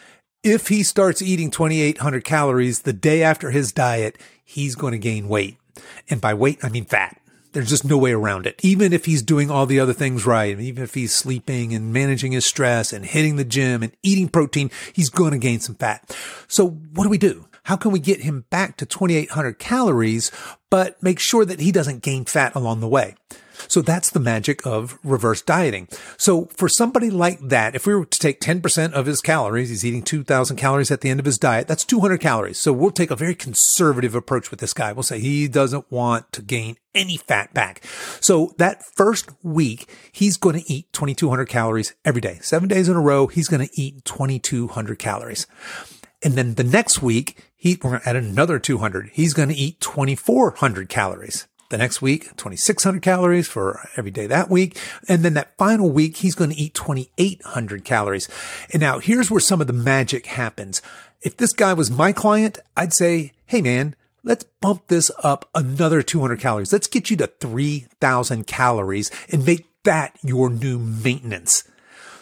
If 0.44 0.68
he 0.68 0.84
starts 0.84 1.20
eating 1.20 1.50
2800 1.50 2.24
calories 2.24 2.82
the 2.82 2.92
day 2.92 3.22
after 3.22 3.50
his 3.50 3.72
diet, 3.72 4.16
he's 4.44 4.76
going 4.76 4.92
to 4.92 4.98
gain 4.98 5.28
weight. 5.28 5.56
And 6.08 6.20
by 6.20 6.34
weight, 6.34 6.58
I 6.62 6.68
mean 6.68 6.84
fat. 6.84 7.20
There's 7.52 7.70
just 7.70 7.84
no 7.84 7.96
way 7.96 8.12
around 8.12 8.46
it. 8.46 8.60
Even 8.62 8.92
if 8.92 9.06
he's 9.06 9.22
doing 9.22 9.50
all 9.50 9.66
the 9.66 9.80
other 9.80 9.92
things 9.92 10.26
right, 10.26 10.58
even 10.58 10.84
if 10.84 10.94
he's 10.94 11.14
sleeping 11.14 11.74
and 11.74 11.92
managing 11.92 12.32
his 12.32 12.44
stress 12.44 12.92
and 12.92 13.04
hitting 13.04 13.36
the 13.36 13.44
gym 13.44 13.82
and 13.82 13.92
eating 14.02 14.28
protein, 14.28 14.70
he's 14.92 15.08
going 15.10 15.32
to 15.32 15.38
gain 15.38 15.60
some 15.60 15.74
fat. 15.74 16.16
So 16.46 16.68
what 16.68 17.04
do 17.04 17.10
we 17.10 17.18
do? 17.18 17.46
How 17.64 17.76
can 17.76 17.90
we 17.90 18.00
get 18.00 18.20
him 18.20 18.44
back 18.50 18.76
to 18.78 18.86
2800 18.86 19.58
calories, 19.58 20.30
but 20.70 21.02
make 21.02 21.18
sure 21.18 21.44
that 21.44 21.60
he 21.60 21.72
doesn't 21.72 22.02
gain 22.02 22.24
fat 22.24 22.54
along 22.54 22.80
the 22.80 22.88
way? 22.88 23.14
So 23.66 23.82
that's 23.82 24.10
the 24.10 24.20
magic 24.20 24.64
of 24.66 24.98
reverse 25.02 25.42
dieting. 25.42 25.88
So 26.16 26.46
for 26.56 26.68
somebody 26.68 27.10
like 27.10 27.40
that, 27.40 27.74
if 27.74 27.86
we 27.86 27.94
were 27.94 28.04
to 28.04 28.18
take 28.18 28.40
10% 28.40 28.92
of 28.92 29.06
his 29.06 29.20
calories, 29.20 29.70
he's 29.70 29.84
eating 29.84 30.02
2000 30.02 30.56
calories 30.56 30.90
at 30.90 31.00
the 31.00 31.10
end 31.10 31.20
of 31.20 31.26
his 31.26 31.38
diet, 31.38 31.66
that's 31.66 31.84
200 31.84 32.20
calories. 32.20 32.58
So 32.58 32.72
we'll 32.72 32.90
take 32.90 33.10
a 33.10 33.16
very 33.16 33.34
conservative 33.34 34.14
approach 34.14 34.50
with 34.50 34.60
this 34.60 34.74
guy. 34.74 34.92
We'll 34.92 35.02
say 35.02 35.18
he 35.18 35.48
doesn't 35.48 35.90
want 35.90 36.30
to 36.32 36.42
gain 36.42 36.76
any 36.94 37.16
fat 37.16 37.54
back. 37.54 37.84
So 38.20 38.54
that 38.58 38.84
first 38.84 39.30
week, 39.42 39.88
he's 40.12 40.36
going 40.36 40.60
to 40.60 40.72
eat 40.72 40.92
2200 40.92 41.48
calories 41.48 41.94
every 42.04 42.20
day. 42.20 42.38
Seven 42.42 42.68
days 42.68 42.88
in 42.88 42.96
a 42.96 43.00
row, 43.00 43.26
he's 43.26 43.48
going 43.48 43.66
to 43.66 43.80
eat 43.80 44.04
2200 44.04 44.98
calories. 44.98 45.46
And 46.22 46.34
then 46.34 46.54
the 46.54 46.64
next 46.64 47.00
week, 47.00 47.44
he, 47.56 47.78
we're 47.82 47.90
going 47.90 48.02
to 48.02 48.08
add 48.08 48.16
another 48.16 48.58
200. 48.58 49.10
He's 49.12 49.34
going 49.34 49.48
to 49.48 49.54
eat 49.54 49.80
2400 49.80 50.88
calories. 50.88 51.46
The 51.70 51.76
next 51.78 52.00
week, 52.00 52.34
2600 52.36 53.02
calories 53.02 53.46
for 53.46 53.86
every 53.96 54.10
day 54.10 54.26
that 54.26 54.48
week. 54.48 54.78
And 55.06 55.22
then 55.22 55.34
that 55.34 55.56
final 55.58 55.90
week, 55.90 56.16
he's 56.18 56.34
going 56.34 56.50
to 56.50 56.56
eat 56.56 56.72
2800 56.72 57.84
calories. 57.84 58.26
And 58.72 58.80
now 58.80 59.00
here's 59.00 59.30
where 59.30 59.40
some 59.40 59.60
of 59.60 59.66
the 59.66 59.74
magic 59.74 60.26
happens. 60.26 60.80
If 61.20 61.36
this 61.36 61.52
guy 61.52 61.74
was 61.74 61.90
my 61.90 62.12
client, 62.12 62.58
I'd 62.74 62.94
say, 62.94 63.32
Hey 63.44 63.60
man, 63.60 63.96
let's 64.24 64.44
bump 64.62 64.88
this 64.88 65.10
up 65.22 65.48
another 65.54 66.00
200 66.00 66.40
calories. 66.40 66.72
Let's 66.72 66.86
get 66.86 67.10
you 67.10 67.16
to 67.18 67.26
3000 67.26 68.46
calories 68.46 69.10
and 69.30 69.44
make 69.44 69.66
that 69.84 70.16
your 70.22 70.48
new 70.48 70.78
maintenance. 70.78 71.64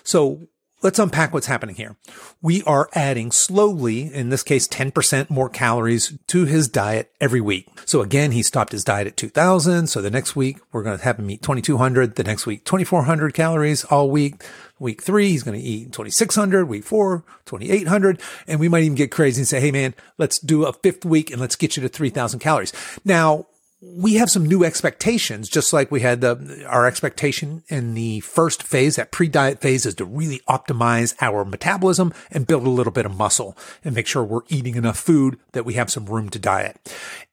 So 0.03 0.49
Let's 0.83 0.99
unpack 0.99 1.33
what's 1.33 1.47
happening 1.47 1.75
here. 1.75 1.97
We 2.43 2.63
are 2.65 2.91
adding 2.93 3.33
slowly, 3.33 4.13
in 4.13 4.29
this 4.29 4.43
case, 4.43 4.69
10% 4.69 5.31
more 5.31 5.49
calories 5.49 6.19
to 6.27 6.45
his 6.45 6.69
diet 6.69 7.11
every 7.19 7.41
week. 7.41 7.67
So 7.87 8.03
again, 8.03 8.33
he 8.33 8.43
stopped 8.43 8.73
his 8.73 8.85
diet 8.85 9.07
at 9.07 9.17
2000. 9.17 9.87
So 9.87 10.03
the 10.03 10.11
next 10.11 10.37
week, 10.37 10.59
we're 10.73 10.83
going 10.83 10.99
to 10.99 11.05
have 11.05 11.19
him 11.19 11.31
eat 11.31 11.41
2200. 11.41 12.17
The 12.17 12.25
next 12.25 12.45
week, 12.45 12.65
2400 12.65 13.33
calories 13.33 13.85
all 13.85 14.11
week. 14.11 14.45
Week 14.79 15.03
three, 15.03 15.31
he's 15.31 15.43
going 15.43 15.59
to 15.59 15.65
eat 15.65 15.93
2600. 15.93 16.67
Week 16.67 16.85
four, 16.85 17.25
2800. 17.47 18.21
And 18.47 18.61
we 18.61 18.69
might 18.69 18.83
even 18.83 18.97
get 18.97 19.11
crazy 19.11 19.41
and 19.41 19.49
say, 19.49 19.61
Hey 19.61 19.71
man, 19.71 19.95
let's 20.19 20.39
do 20.39 20.67
a 20.67 20.75
fifth 20.75 21.07
week 21.07 21.31
and 21.31 21.41
let's 21.41 21.57
get 21.57 21.79
you 21.79 21.83
to 21.83 21.89
3000 21.89 22.39
calories. 22.39 22.75
Now, 23.03 23.47
we 23.83 24.15
have 24.15 24.31
some 24.31 24.47
new 24.47 24.65
expectations, 24.65 25.51
just 25.51 25.73
like 25.73 25.91
we 25.91 26.01
had 26.01 26.23
the, 26.23 26.65
our 26.67 26.87
expectation 26.87 27.63
in 27.69 27.93
the 27.93 28.21
first 28.21 28.63
phase, 28.63 28.97
that 28.97 29.13
pre-diet 29.13 29.61
phase 29.61 29.85
is 29.85 29.95
to 29.97 30.05
really 30.07 30.41
optimize 30.49 31.15
our 31.21 31.45
metabolism 31.45 32.13
and 32.31 32.47
build 32.47 32.67
a 32.67 32.71
little 32.71 32.93
bit 32.93 33.05
of 33.05 33.15
muscle 33.15 33.57
and 33.85 33.95
make 33.95 34.07
sure 34.07 34.25
we're 34.25 34.41
eating 34.49 34.77
enough 34.77 34.99
food 34.99 35.39
that 35.53 35.67
we 35.67 35.75
have 35.75 35.91
some 35.91 36.07
room 36.07 36.31
to 36.31 36.39
diet. 36.39 36.79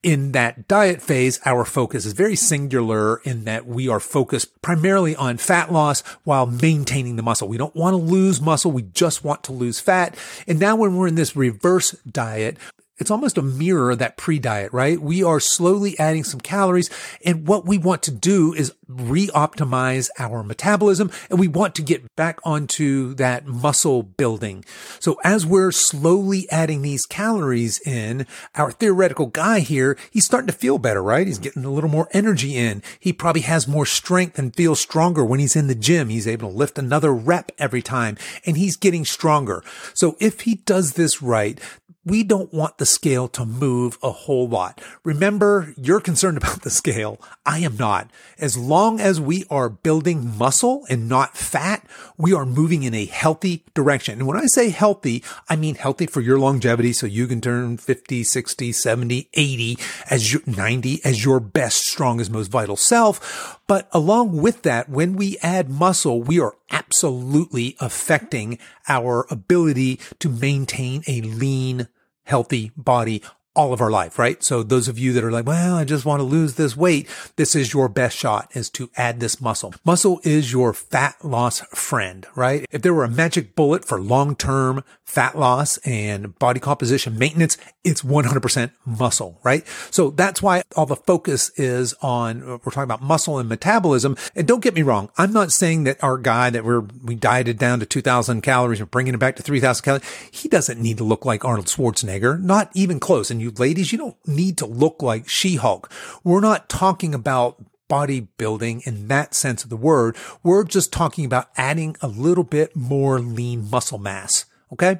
In 0.03 0.33
that 0.33 0.67
diet 0.67 1.01
phase, 1.01 1.39
our 1.45 1.63
focus 1.63 2.05
is 2.05 2.11
very 2.11 2.35
singular 2.35 3.17
in 3.23 3.45
that 3.45 3.65
we 3.65 3.87
are 3.87 4.01
focused 4.01 4.61
primarily 4.61 5.15
on 5.15 5.37
fat 5.37 5.71
loss 5.71 6.01
while 6.25 6.45
maintaining 6.45 7.15
the 7.15 7.23
muscle. 7.23 7.47
We 7.47 7.57
don't 7.57 7.75
want 7.75 7.93
to 7.93 7.97
lose 7.97 8.41
muscle. 8.41 8.71
We 8.71 8.81
just 8.81 9.23
want 9.23 9.43
to 9.45 9.53
lose 9.53 9.79
fat. 9.79 10.17
And 10.45 10.59
now 10.59 10.75
when 10.75 10.97
we're 10.97 11.07
in 11.07 11.15
this 11.15 11.37
reverse 11.37 11.91
diet, 12.01 12.57
it's 12.97 13.11
almost 13.11 13.37
a 13.37 13.41
mirror 13.41 13.91
of 13.91 13.99
that 13.99 14.17
pre-diet, 14.17 14.71
right? 14.71 14.99
We 14.99 15.23
are 15.23 15.39
slowly 15.39 15.97
adding 15.97 16.23
some 16.23 16.39
calories 16.39 16.89
and 17.25 17.47
what 17.47 17.65
we 17.65 17.77
want 17.77 18.03
to 18.03 18.11
do 18.11 18.53
is 18.53 18.73
re-optimize 18.87 20.09
our 20.19 20.43
metabolism 20.43 21.09
and 21.29 21.39
we 21.39 21.47
want 21.47 21.73
to 21.75 21.81
get 21.81 22.15
back 22.15 22.39
onto 22.43 23.15
that 23.15 23.47
muscle 23.47 24.03
building. 24.03 24.63
So 24.99 25.17
as 25.23 25.45
we're 25.45 25.71
slowly 25.71 26.47
adding 26.51 26.81
these 26.81 27.05
calories 27.05 27.79
in, 27.79 28.27
our 28.55 28.71
theoretical 28.71 29.25
guy 29.25 29.59
here, 29.61 29.97
he's 30.11 30.25
starting 30.25 30.47
to 30.47 30.53
feel 30.53 30.77
better, 30.77 31.01
right? 31.01 31.25
He's 31.25 31.39
getting 31.39 31.65
a 31.65 31.71
little 31.71 31.89
more 31.89 32.07
energy 32.11 32.55
in. 32.55 32.83
He 32.99 33.11
probably 33.11 33.41
has 33.41 33.67
more 33.67 33.85
strength 33.85 34.37
and 34.37 34.55
feels 34.55 34.79
stronger 34.79 35.25
when 35.25 35.39
he's 35.39 35.55
in 35.55 35.67
the 35.67 35.75
gym. 35.75 36.09
He's 36.09 36.27
able 36.27 36.49
to 36.49 36.55
lift 36.55 36.77
another 36.77 37.13
rep 37.13 37.51
every 37.57 37.81
time 37.81 38.17
and 38.45 38.55
he's 38.55 38.75
getting 38.75 39.05
stronger. 39.05 39.63
So 39.95 40.15
if 40.19 40.41
he 40.41 40.55
does 40.55 40.93
this 40.93 41.21
right, 41.21 41.59
we 42.05 42.23
don't 42.23 42.53
want 42.53 42.77
the 42.77 42.85
scale 42.85 43.27
to 43.29 43.45
move 43.45 43.97
a 44.03 44.11
whole 44.11 44.47
lot. 44.47 44.81
Remember, 45.03 45.73
you're 45.77 46.01
concerned 46.01 46.37
about 46.37 46.61
the 46.61 46.69
scale. 46.69 47.19
I 47.45 47.59
am 47.59 47.77
not. 47.77 48.11
As 48.37 48.57
long 48.57 48.99
as 48.99 49.21
we 49.21 49.45
are 49.49 49.69
building 49.69 50.37
muscle 50.37 50.85
and 50.89 51.07
not 51.07 51.37
fat, 51.37 51.85
we 52.17 52.33
are 52.33 52.45
moving 52.45 52.83
in 52.83 52.93
a 52.93 53.05
healthy 53.05 53.63
direction. 53.73 54.19
And 54.19 54.27
when 54.27 54.37
I 54.37 54.47
say 54.47 54.69
healthy, 54.69 55.23
I 55.47 55.55
mean 55.55 55.75
healthy 55.75 56.05
for 56.05 56.19
your 56.19 56.39
longevity. 56.39 56.91
So 56.91 57.05
you 57.05 57.27
can 57.27 57.39
turn 57.39 57.77
50, 57.77 58.23
60, 58.23 58.71
70, 58.71 59.29
80 59.33 59.77
as 60.09 60.33
your 60.33 60.41
90 60.45 61.05
as 61.05 61.23
your 61.23 61.39
best, 61.39 61.87
strongest, 61.87 62.31
most 62.31 62.51
vital 62.51 62.75
self. 62.75 63.59
But 63.65 63.87
along 63.93 64.41
with 64.41 64.63
that, 64.63 64.89
when 64.89 65.15
we 65.15 65.37
add 65.41 65.69
muscle, 65.69 66.21
we 66.21 66.39
are 66.39 66.55
absolutely 66.69 67.77
affecting 67.79 68.59
our 68.89 69.25
ability 69.29 69.99
to 70.19 70.27
maintain 70.27 71.03
a 71.07 71.21
lean 71.21 71.87
healthy 72.23 72.71
body 72.75 73.21
all 73.55 73.73
of 73.73 73.81
our 73.81 73.91
life, 73.91 74.17
right? 74.17 74.43
So 74.43 74.63
those 74.63 74.87
of 74.87 74.97
you 74.97 75.13
that 75.13 75.23
are 75.23 75.31
like, 75.31 75.45
well, 75.45 75.75
I 75.75 75.85
just 75.85 76.05
want 76.05 76.19
to 76.19 76.23
lose 76.23 76.55
this 76.55 76.75
weight, 76.75 77.07
this 77.35 77.55
is 77.55 77.73
your 77.73 77.87
best 77.87 78.17
shot 78.17 78.49
is 78.53 78.69
to 78.71 78.89
add 78.97 79.19
this 79.19 79.39
muscle. 79.39 79.73
Muscle 79.85 80.19
is 80.23 80.51
your 80.51 80.73
fat 80.73 81.15
loss 81.23 81.59
friend, 81.73 82.25
right? 82.35 82.65
If 82.71 82.81
there 82.81 82.93
were 82.93 83.03
a 83.03 83.09
magic 83.09 83.55
bullet 83.55 83.85
for 83.85 84.01
long-term 84.01 84.83
fat 85.03 85.37
loss 85.37 85.77
and 85.79 86.37
body 86.39 86.59
composition 86.59 87.17
maintenance, 87.17 87.57
it's 87.83 88.01
100% 88.01 88.71
muscle, 88.85 89.39
right? 89.43 89.67
So 89.91 90.09
that's 90.09 90.41
why 90.41 90.63
all 90.75 90.87
the 90.87 90.95
focus 90.95 91.51
is 91.57 91.93
on, 92.01 92.41
we're 92.41 92.57
talking 92.57 92.83
about 92.83 93.03
muscle 93.03 93.37
and 93.37 93.47
metabolism. 93.47 94.17
And 94.35 94.47
don't 94.47 94.63
get 94.63 94.73
me 94.73 94.81
wrong. 94.81 95.09
I'm 95.17 95.31
not 95.31 95.51
saying 95.51 95.83
that 95.83 96.03
our 96.03 96.17
guy 96.17 96.49
that 96.49 96.63
we're, 96.65 96.79
we 96.79 97.13
dieted 97.13 97.59
down 97.59 97.79
to 97.81 97.85
2000 97.85 98.41
calories 98.41 98.79
and 98.79 98.89
bringing 98.89 99.13
it 99.13 99.19
back 99.19 99.35
to 99.35 99.43
3000 99.43 99.83
calories. 99.83 100.29
He 100.31 100.49
doesn't 100.49 100.81
need 100.81 100.97
to 100.97 101.03
look 101.03 101.25
like 101.25 101.45
Arnold 101.45 101.67
Schwarzenegger, 101.67 102.41
not 102.41 102.71
even 102.73 102.99
close. 102.99 103.29
And 103.29 103.42
you 103.43 103.51
ladies, 103.51 103.91
you 103.91 103.97
don't 103.97 104.17
need 104.27 104.57
to 104.57 104.65
look 104.65 105.01
like 105.01 105.29
She-Hulk. 105.29 105.91
We're 106.23 106.39
not 106.39 106.69
talking 106.69 107.13
about 107.13 107.63
bodybuilding 107.89 108.87
in 108.87 109.07
that 109.09 109.35
sense 109.35 109.63
of 109.63 109.69
the 109.69 109.77
word. 109.77 110.17
We're 110.41 110.63
just 110.63 110.91
talking 110.91 111.25
about 111.25 111.49
adding 111.57 111.95
a 112.01 112.07
little 112.07 112.43
bit 112.43 112.75
more 112.75 113.19
lean 113.19 113.69
muscle 113.69 113.99
mass. 113.99 114.45
Okay. 114.71 114.99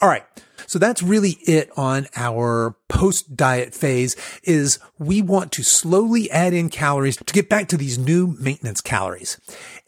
All 0.00 0.08
right. 0.08 0.24
So 0.66 0.78
that's 0.78 1.02
really 1.02 1.38
it 1.46 1.70
on 1.76 2.06
our 2.16 2.76
post 2.88 3.36
diet 3.36 3.74
phase 3.74 4.16
is 4.42 4.78
we 4.98 5.22
want 5.22 5.52
to 5.52 5.62
slowly 5.62 6.30
add 6.30 6.54
in 6.54 6.70
calories 6.70 7.16
to 7.16 7.34
get 7.34 7.48
back 7.48 7.68
to 7.68 7.76
these 7.76 7.98
new 7.98 8.34
maintenance 8.40 8.80
calories. 8.80 9.38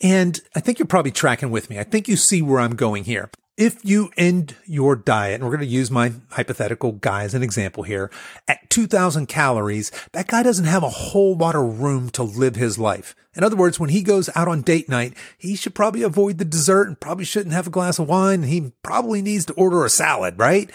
And 0.03 0.41
I 0.55 0.61
think 0.61 0.79
you're 0.79 0.87
probably 0.87 1.11
tracking 1.11 1.51
with 1.51 1.71
me. 1.71 1.79
I 1.79 1.85
think 1.85 2.07
you 2.07 2.17
see 2.17 2.43
where 2.43 2.61
I'm 2.61 2.77
going 2.77 3.05
here 3.05 3.31
if 3.57 3.85
you 3.85 4.11
end 4.17 4.57
your 4.67 4.97
diet, 4.97 5.35
and 5.35 5.45
we're 5.45 5.57
going 5.57 5.61
to 5.61 5.67
use 5.67 5.91
my 5.91 6.13
hypothetical 6.31 6.93
guy 6.93 7.23
as 7.23 7.35
an 7.35 7.43
example 7.43 7.85
here, 7.85 8.11
at 8.49 8.69
2000 8.71 9.27
calories, 9.27 9.93
that 10.13 10.27
guy 10.27 10.43
doesn't 10.43 10.65
have 10.65 10.83
a 10.83 10.89
whole 10.89 11.37
lot 11.37 11.55
of 11.55 11.81
room 11.81 12.11
to 12.11 12.23
live 12.23 12.57
his 12.57 12.79
life. 12.79 13.15
In 13.37 13.45
other 13.45 13.57
words, 13.57 13.81
when 13.81 13.91
he 13.91 14.03
goes 14.03 14.31
out 14.35 14.49
on 14.49 14.63
date 14.63 14.89
night, 14.89 15.15
he 15.39 15.57
should 15.57 15.75
probably 15.75 16.03
avoid 16.03 16.39
the 16.39 16.45
dessert 16.45 16.89
and 16.89 16.99
probably 16.99 17.25
shouldn't 17.25 17.55
have 17.55 17.67
a 17.67 17.71
glass 17.71 17.99
of 17.99 18.09
wine. 18.09 18.43
And 18.43 18.51
he 18.51 18.73
probably 18.83 19.23
needs 19.23 19.45
to 19.47 19.53
order 19.55 19.85
a 19.85 19.91
salad, 19.91 20.39
right? 20.39 20.71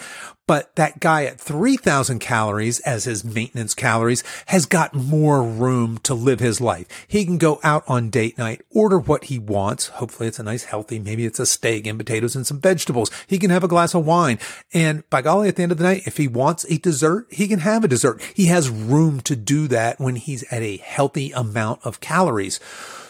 But 0.50 0.74
that 0.74 0.98
guy 0.98 1.26
at 1.26 1.40
3000 1.40 2.18
calories 2.18 2.80
as 2.80 3.04
his 3.04 3.24
maintenance 3.24 3.72
calories 3.72 4.24
has 4.46 4.66
got 4.66 4.92
more 4.92 5.44
room 5.44 5.98
to 5.98 6.12
live 6.12 6.40
his 6.40 6.60
life. 6.60 6.88
He 7.06 7.24
can 7.24 7.38
go 7.38 7.60
out 7.62 7.84
on 7.86 8.10
date 8.10 8.36
night, 8.36 8.62
order 8.68 8.98
what 8.98 9.26
he 9.26 9.38
wants. 9.38 9.86
Hopefully 9.86 10.26
it's 10.28 10.40
a 10.40 10.42
nice 10.42 10.64
healthy, 10.64 10.98
maybe 10.98 11.24
it's 11.24 11.38
a 11.38 11.46
steak 11.46 11.86
and 11.86 11.96
potatoes 11.96 12.34
and 12.34 12.44
some 12.44 12.60
vegetables. 12.60 13.12
He 13.28 13.38
can 13.38 13.50
have 13.50 13.62
a 13.62 13.68
glass 13.68 13.94
of 13.94 14.04
wine. 14.04 14.40
And 14.74 15.08
by 15.08 15.22
golly, 15.22 15.46
at 15.46 15.54
the 15.54 15.62
end 15.62 15.70
of 15.70 15.78
the 15.78 15.84
night, 15.84 16.08
if 16.08 16.16
he 16.16 16.26
wants 16.26 16.66
a 16.68 16.78
dessert, 16.78 17.28
he 17.30 17.46
can 17.46 17.60
have 17.60 17.84
a 17.84 17.88
dessert. 17.88 18.20
He 18.34 18.46
has 18.46 18.68
room 18.68 19.20
to 19.20 19.36
do 19.36 19.68
that 19.68 20.00
when 20.00 20.16
he's 20.16 20.42
at 20.50 20.62
a 20.62 20.78
healthy 20.78 21.30
amount 21.30 21.86
of 21.86 22.00
calories. 22.00 22.49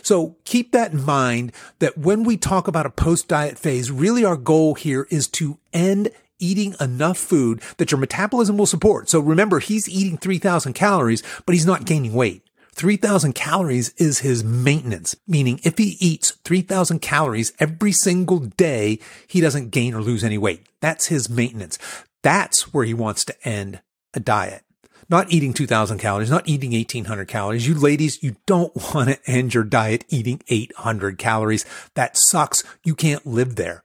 So 0.02 0.36
keep 0.44 0.72
that 0.72 0.92
in 0.92 1.04
mind 1.04 1.52
that 1.78 1.96
when 1.96 2.24
we 2.24 2.36
talk 2.36 2.68
about 2.68 2.86
a 2.86 2.90
post 2.90 3.28
diet 3.28 3.58
phase, 3.58 3.90
really 3.90 4.24
our 4.24 4.36
goal 4.36 4.74
here 4.74 5.06
is 5.10 5.28
to 5.28 5.58
end 5.72 6.10
eating 6.38 6.74
enough 6.80 7.18
food 7.18 7.60
that 7.76 7.90
your 7.90 8.00
metabolism 8.00 8.56
will 8.56 8.66
support. 8.66 9.08
So 9.08 9.20
remember, 9.20 9.60
he's 9.60 9.88
eating 9.88 10.16
3000 10.16 10.72
calories, 10.72 11.22
but 11.46 11.54
he's 11.54 11.66
not 11.66 11.84
gaining 11.84 12.14
weight. 12.14 12.42
3000 12.72 13.34
calories 13.34 13.90
is 13.98 14.20
his 14.20 14.42
maintenance, 14.42 15.14
meaning 15.26 15.60
if 15.64 15.76
he 15.76 15.96
eats 16.00 16.30
3000 16.44 17.00
calories 17.00 17.52
every 17.58 17.92
single 17.92 18.38
day, 18.38 18.98
he 19.26 19.40
doesn't 19.40 19.70
gain 19.70 19.92
or 19.92 20.00
lose 20.00 20.24
any 20.24 20.38
weight. 20.38 20.66
That's 20.80 21.06
his 21.06 21.28
maintenance. 21.28 21.78
That's 22.22 22.72
where 22.72 22.84
he 22.84 22.94
wants 22.94 23.24
to 23.26 23.34
end 23.46 23.80
a 24.14 24.20
diet. 24.20 24.62
Not 25.10 25.32
eating 25.32 25.52
2000 25.52 25.98
calories, 25.98 26.30
not 26.30 26.48
eating 26.48 26.72
1800 26.72 27.26
calories. 27.26 27.66
You 27.66 27.74
ladies, 27.74 28.22
you 28.22 28.36
don't 28.46 28.72
want 28.94 29.10
to 29.10 29.18
end 29.26 29.52
your 29.52 29.64
diet 29.64 30.04
eating 30.08 30.40
800 30.48 31.18
calories. 31.18 31.66
That 31.94 32.16
sucks. 32.16 32.62
You 32.84 32.94
can't 32.94 33.26
live 33.26 33.56
there. 33.56 33.84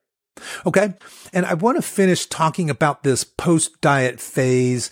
Okay. 0.66 0.94
And 1.34 1.46
I 1.46 1.56
want 1.56 1.78
to 1.78 1.82
finish 1.82 2.26
talking 2.28 2.70
about 2.70 3.04
this 3.04 3.24
post 3.24 3.82
diet 3.82 4.20
phase 4.20 4.90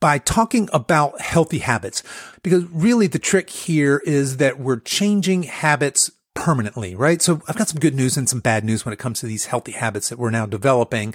by 0.00 0.18
talking 0.18 0.68
about 0.72 1.20
healthy 1.20 1.58
habits 1.58 2.02
because 2.42 2.64
really 2.64 3.06
the 3.06 3.18
trick 3.18 3.48
here 3.48 4.02
is 4.04 4.38
that 4.38 4.58
we're 4.58 4.80
changing 4.80 5.44
habits 5.44 6.10
permanently, 6.34 6.94
right? 6.94 7.22
So 7.22 7.40
I've 7.48 7.56
got 7.56 7.68
some 7.68 7.80
good 7.80 7.94
news 7.94 8.16
and 8.16 8.28
some 8.28 8.40
bad 8.40 8.64
news 8.64 8.84
when 8.84 8.92
it 8.92 8.98
comes 8.98 9.20
to 9.20 9.26
these 9.26 9.46
healthy 9.46 9.72
habits 9.72 10.08
that 10.10 10.18
we're 10.18 10.30
now 10.30 10.46
developing. 10.46 11.14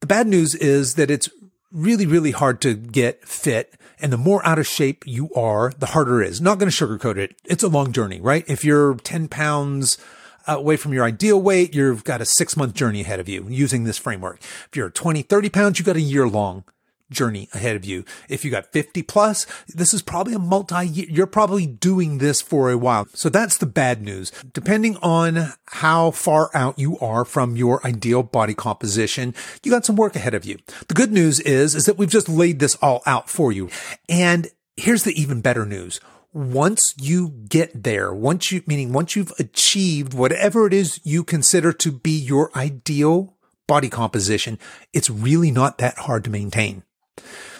The 0.00 0.06
bad 0.06 0.26
news 0.26 0.54
is 0.54 0.94
that 0.94 1.10
it's 1.10 1.28
really, 1.72 2.06
really 2.06 2.30
hard 2.30 2.60
to 2.62 2.74
get 2.74 3.26
fit. 3.26 3.74
And 4.00 4.12
the 4.12 4.16
more 4.16 4.44
out 4.46 4.58
of 4.58 4.66
shape 4.66 5.04
you 5.06 5.32
are, 5.34 5.72
the 5.78 5.86
harder 5.86 6.22
it 6.22 6.28
is. 6.28 6.40
Not 6.40 6.58
going 6.58 6.70
to 6.70 6.86
sugarcoat 6.86 7.16
it. 7.16 7.36
It's 7.44 7.62
a 7.62 7.68
long 7.68 7.92
journey, 7.92 8.20
right? 8.20 8.44
If 8.46 8.64
you're 8.64 8.94
10 8.94 9.28
pounds 9.28 9.98
away 10.46 10.76
from 10.76 10.92
your 10.92 11.04
ideal 11.04 11.40
weight, 11.40 11.74
you've 11.74 12.04
got 12.04 12.20
a 12.20 12.24
six 12.24 12.56
month 12.56 12.74
journey 12.74 13.02
ahead 13.02 13.20
of 13.20 13.28
you 13.28 13.46
using 13.48 13.84
this 13.84 13.98
framework. 13.98 14.40
If 14.40 14.70
you're 14.76 14.90
20, 14.90 15.22
30 15.22 15.48
pounds, 15.50 15.78
you've 15.78 15.86
got 15.86 15.96
a 15.96 16.00
year 16.00 16.28
long 16.28 16.64
journey 17.10 17.48
ahead 17.52 17.76
of 17.76 17.84
you. 17.84 18.04
If 18.28 18.44
you 18.44 18.50
got 18.50 18.72
50 18.72 19.02
plus, 19.02 19.46
this 19.68 19.94
is 19.94 20.02
probably 20.02 20.34
a 20.34 20.38
multi 20.38 20.86
year. 20.86 21.06
You're 21.08 21.26
probably 21.26 21.66
doing 21.66 22.18
this 22.18 22.40
for 22.40 22.70
a 22.70 22.78
while. 22.78 23.06
So 23.14 23.28
that's 23.28 23.56
the 23.56 23.66
bad 23.66 24.02
news. 24.02 24.30
Depending 24.52 24.96
on 24.98 25.52
how 25.66 26.10
far 26.10 26.50
out 26.54 26.78
you 26.78 26.98
are 26.98 27.24
from 27.24 27.56
your 27.56 27.84
ideal 27.86 28.22
body 28.22 28.54
composition, 28.54 29.34
you 29.62 29.70
got 29.70 29.84
some 29.84 29.96
work 29.96 30.16
ahead 30.16 30.34
of 30.34 30.44
you. 30.44 30.58
The 30.88 30.94
good 30.94 31.12
news 31.12 31.40
is, 31.40 31.74
is 31.74 31.86
that 31.86 31.98
we've 31.98 32.08
just 32.08 32.28
laid 32.28 32.58
this 32.58 32.76
all 32.76 33.02
out 33.06 33.28
for 33.28 33.52
you. 33.52 33.70
And 34.08 34.48
here's 34.76 35.04
the 35.04 35.20
even 35.20 35.40
better 35.40 35.66
news 35.66 36.00
once 36.32 36.94
you 36.98 37.30
get 37.48 37.84
there, 37.84 38.12
once 38.12 38.52
you, 38.52 38.62
meaning 38.66 38.92
once 38.92 39.16
you've 39.16 39.32
achieved 39.38 40.12
whatever 40.12 40.66
it 40.66 40.74
is 40.74 41.00
you 41.02 41.24
consider 41.24 41.72
to 41.72 41.90
be 41.90 42.10
your 42.10 42.50
ideal 42.56 43.34
body 43.66 43.88
composition, 43.88 44.58
it's 44.92 45.10
really 45.10 45.50
not 45.50 45.78
that 45.78 45.98
hard 45.98 46.24
to 46.24 46.30
maintain. 46.30 46.82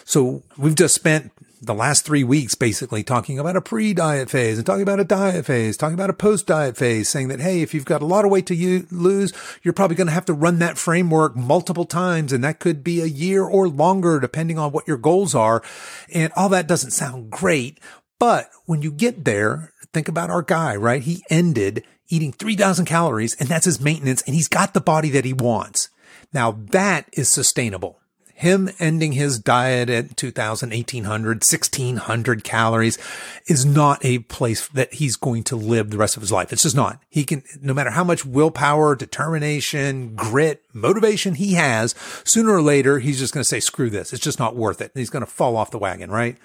So 0.05 0.43
we've 0.57 0.75
just 0.75 0.95
spent 0.95 1.31
the 1.61 1.73
last 1.73 2.05
three 2.05 2.23
weeks 2.23 2.55
basically 2.55 3.03
talking 3.03 3.37
about 3.37 3.57
a 3.57 3.61
pre-diet 3.61 4.29
phase 4.29 4.57
and 4.57 4.65
talking 4.65 4.81
about 4.81 4.99
a 4.99 5.03
diet 5.03 5.45
phase, 5.45 5.75
talking 5.75 5.93
about 5.93 6.09
a 6.09 6.13
post-diet 6.13 6.77
phase, 6.77 7.09
saying 7.09 7.27
that, 7.27 7.41
hey, 7.41 7.61
if 7.61 7.73
you've 7.73 7.85
got 7.85 8.01
a 8.01 8.05
lot 8.05 8.23
of 8.23 8.31
weight 8.31 8.45
to 8.45 8.55
u- 8.55 8.87
lose, 8.91 9.33
you're 9.61 9.73
probably 9.73 9.97
going 9.97 10.07
to 10.07 10.13
have 10.13 10.25
to 10.25 10.33
run 10.33 10.59
that 10.59 10.77
framework 10.77 11.35
multiple 11.35 11.85
times. 11.85 12.31
And 12.31 12.43
that 12.43 12.59
could 12.59 12.83
be 12.83 13.01
a 13.01 13.05
year 13.05 13.43
or 13.43 13.67
longer, 13.67 14.19
depending 14.19 14.57
on 14.57 14.71
what 14.71 14.87
your 14.87 14.97
goals 14.97 15.35
are. 15.35 15.61
And 16.13 16.31
all 16.35 16.49
that 16.49 16.67
doesn't 16.67 16.91
sound 16.91 17.29
great. 17.29 17.79
But 18.19 18.49
when 18.65 18.81
you 18.81 18.91
get 18.91 19.25
there, 19.25 19.73
think 19.93 20.07
about 20.07 20.29
our 20.29 20.41
guy, 20.41 20.75
right? 20.75 21.01
He 21.01 21.23
ended 21.29 21.83
eating 22.09 22.31
3000 22.31 22.85
calories 22.85 23.35
and 23.35 23.47
that's 23.47 23.65
his 23.65 23.79
maintenance 23.79 24.21
and 24.23 24.35
he's 24.35 24.47
got 24.47 24.73
the 24.73 24.81
body 24.81 25.09
that 25.11 25.25
he 25.25 25.33
wants. 25.33 25.89
Now 26.33 26.59
that 26.71 27.07
is 27.13 27.29
sustainable. 27.29 27.98
Him 28.39 28.69
ending 28.79 29.11
his 29.11 29.37
diet 29.37 29.89
at 29.89 30.15
2000, 30.15 30.69
1800, 30.69 31.43
1600 31.43 32.43
calories 32.45 32.97
is 33.47 33.65
not 33.65 33.99
a 34.05 34.19
place 34.19 34.65
that 34.69 34.93
he's 34.93 35.17
going 35.17 35.43
to 35.43 35.57
live 35.57 35.89
the 35.89 35.97
rest 35.97 36.15
of 36.15 36.21
his 36.21 36.31
life. 36.31 36.53
It's 36.53 36.63
just 36.63 36.73
not. 36.73 37.01
He 37.09 37.25
can, 37.25 37.43
no 37.61 37.73
matter 37.73 37.89
how 37.89 38.05
much 38.05 38.25
willpower, 38.25 38.95
determination, 38.95 40.15
grit, 40.15 40.63
motivation 40.71 41.35
he 41.35 41.55
has, 41.55 41.93
sooner 42.23 42.53
or 42.53 42.61
later, 42.61 42.99
he's 42.99 43.19
just 43.19 43.33
going 43.33 43.41
to 43.41 43.47
say, 43.47 43.59
screw 43.59 43.89
this. 43.89 44.13
It's 44.13 44.23
just 44.23 44.39
not 44.39 44.55
worth 44.55 44.79
it. 44.79 44.93
And 44.95 45.01
He's 45.01 45.09
going 45.09 45.25
to 45.25 45.29
fall 45.29 45.57
off 45.57 45.71
the 45.71 45.77
wagon, 45.77 46.09
right? 46.09 46.37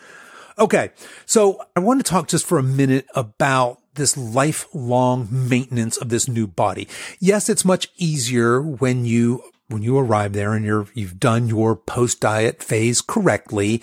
Okay. 0.59 0.91
So 1.27 1.65
I 1.77 1.81
want 1.81 2.05
to 2.05 2.11
talk 2.11 2.27
just 2.27 2.45
for 2.45 2.59
a 2.59 2.63
minute 2.65 3.07
about 3.15 3.81
this 3.95 4.17
lifelong 4.17 5.29
maintenance 5.31 5.97
of 5.97 6.09
this 6.09 6.27
new 6.27 6.49
body. 6.49 6.89
Yes, 7.21 7.49
it's 7.49 7.65
much 7.65 7.89
easier 7.97 8.61
when 8.61 9.07
you, 9.07 9.45
when 9.69 9.83
you 9.83 9.99
arrive 9.99 10.33
there 10.33 10.53
and 10.53 10.65
you're, 10.65 10.87
you've 10.95 11.19
done 11.19 11.49
your 11.49 11.77
post 11.77 12.21
diet 12.21 12.63
phase 12.63 13.01
correctly. 13.01 13.83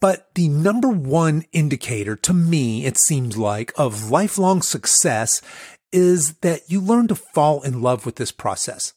But 0.00 0.34
the 0.34 0.48
number 0.48 0.88
one 0.88 1.44
indicator 1.52 2.16
to 2.16 2.34
me, 2.34 2.84
it 2.84 2.98
seems 2.98 3.38
like 3.38 3.72
of 3.76 4.10
lifelong 4.10 4.60
success 4.60 5.40
is 5.92 6.34
that 6.38 6.62
you 6.68 6.80
learn 6.80 7.08
to 7.08 7.14
fall 7.14 7.62
in 7.62 7.80
love 7.80 8.04
with 8.04 8.16
this 8.16 8.32
process. 8.32 8.92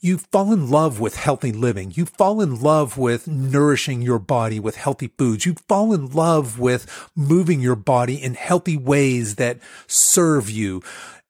You 0.00 0.18
fall 0.18 0.52
in 0.52 0.70
love 0.70 1.00
with 1.00 1.16
healthy 1.16 1.52
living. 1.52 1.92
You 1.94 2.06
fall 2.06 2.40
in 2.40 2.60
love 2.60 2.96
with 2.96 3.28
nourishing 3.28 4.00
your 4.00 4.18
body 4.18 4.60
with 4.60 4.76
healthy 4.76 5.08
foods. 5.18 5.44
You 5.44 5.56
fall 5.68 5.92
in 5.92 6.06
love 6.12 6.58
with 6.58 7.10
moving 7.14 7.60
your 7.60 7.76
body 7.76 8.22
in 8.22 8.34
healthy 8.34 8.76
ways 8.76 9.34
that 9.36 9.58
serve 9.86 10.48
you. 10.48 10.82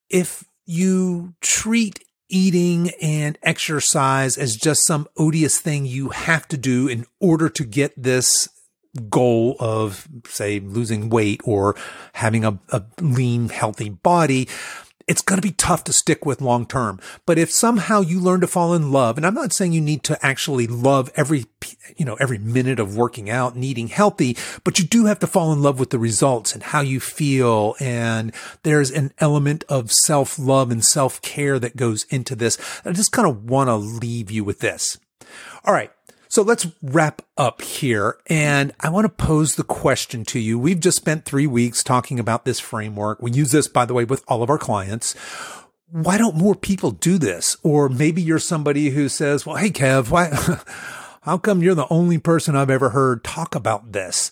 If 0.09 0.45
you 0.67 1.35
treat 1.41 2.05
eating 2.29 2.91
and 3.01 3.39
exercise 3.43 4.37
as 4.37 4.57
just 4.57 4.87
some 4.87 5.09
odious 5.17 5.61
thing 5.61 5.87
you 5.87 6.11
have 6.11 6.47
to 6.49 6.57
do 6.57 6.89
in 6.89 7.07
order 7.21 7.49
to 7.49 7.65
get 7.65 7.93
this 8.01 8.49
goal 9.11 9.57
of 9.61 10.09
say 10.27 10.61
losing 10.61 11.11
weight 11.11 11.41
or 11.45 11.77
having 12.15 12.45
a, 12.45 12.59
a 12.71 12.83
lean, 13.01 13.49
healthy 13.49 13.91
body, 13.91 14.49
it's 15.07 15.23
going 15.23 15.41
to 15.41 15.47
be 15.47 15.53
tough 15.53 15.85
to 15.85 15.93
stick 15.93 16.27
with 16.27 16.41
long 16.41 16.67
term. 16.67 17.01
But 17.27 17.39
if 17.39 17.51
somehow 17.51 18.01
you 18.01 18.21
learn 18.21 18.41
to 18.41 18.47
fall 18.47 18.75
in 18.75 18.91
love, 18.91 19.17
and 19.17 19.27
I'm 19.27 19.35
not 19.35 19.53
saying 19.53 19.73
you 19.73 19.81
need 19.81 20.03
to 20.05 20.25
actually 20.25 20.67
love 20.67 21.11
every, 21.15 21.47
you 21.97 22.05
know, 22.05 22.15
every 22.15 22.39
minute 22.39 22.81
of 22.81 22.97
working 22.97 23.31
out 23.31 23.55
and 23.55 23.65
eating 23.65 23.89
healthy, 23.89 24.37
but 24.65 24.79
you 24.79 24.85
do 24.85 25.07
have 25.07 25.19
to 25.21 25.27
fall 25.27 25.53
in 25.53 25.63
love 25.63 25.79
with 25.79 25.91
the 25.91 25.99
results 25.99 26.55
and 26.55 26.63
how 26.63 26.81
you 26.81 27.01
feel. 27.01 27.75
And 27.81 28.33
there's 28.63 28.91
an 28.91 29.13
element 29.19 29.65
of 29.69 29.93
self 29.93 30.39
love 30.39 30.71
and 30.71 30.85
self 30.85 31.23
care 31.23 31.59
that 31.59 31.77
goes 31.77 32.05
into 32.11 32.35
this. 32.35 32.59
I 32.85 32.93
just 32.93 33.13
kind 33.13 33.29
of 33.29 33.49
want 33.49 33.69
to 33.69 33.77
leave 33.77 34.31
you 34.31 34.45
with 34.45 34.61
this. 34.61 34.99
All 35.65 35.75
right. 35.75 35.91
So 36.37 36.43
let's 36.43 36.67
wrap 36.83 37.23
up 37.39 37.63
here. 37.63 38.19
And 38.27 38.75
I 38.81 38.91
want 38.91 39.07
to 39.07 39.25
pose 39.25 39.55
the 39.55 39.65
question 39.65 40.23
to 40.27 40.39
you. 40.39 40.59
We've 40.59 40.79
just 40.79 40.99
spent 40.99 41.25
three 41.25 41.47
weeks 41.47 41.83
talking 41.83 42.21
about 42.21 42.45
this 42.45 42.61
framework. 42.61 43.23
We 43.23 43.31
use 43.31 43.53
this, 43.53 43.69
by 43.69 43.87
the 43.87 43.95
way, 43.95 44.05
with 44.05 44.23
all 44.29 44.43
of 44.43 44.51
our 44.51 44.59
clients. 44.59 45.15
Why 45.91 46.19
don't 46.19 46.37
more 46.37 46.55
people 46.55 46.91
do 46.91 47.17
this? 47.17 47.57
Or 47.63 47.89
maybe 47.89 48.21
you're 48.21 48.39
somebody 48.39 48.91
who 48.91 49.09
says, 49.09 49.47
well, 49.47 49.57
hey, 49.57 49.71
Kev, 49.71 50.11
why, 50.11 50.29
how 51.23 51.39
come 51.39 51.63
you're 51.63 51.75
the 51.75 51.89
only 51.89 52.19
person 52.19 52.55
I've 52.55 52.69
ever 52.69 52.91
heard 52.91 53.25
talk 53.25 53.55
about 53.55 53.93
this? 53.93 54.31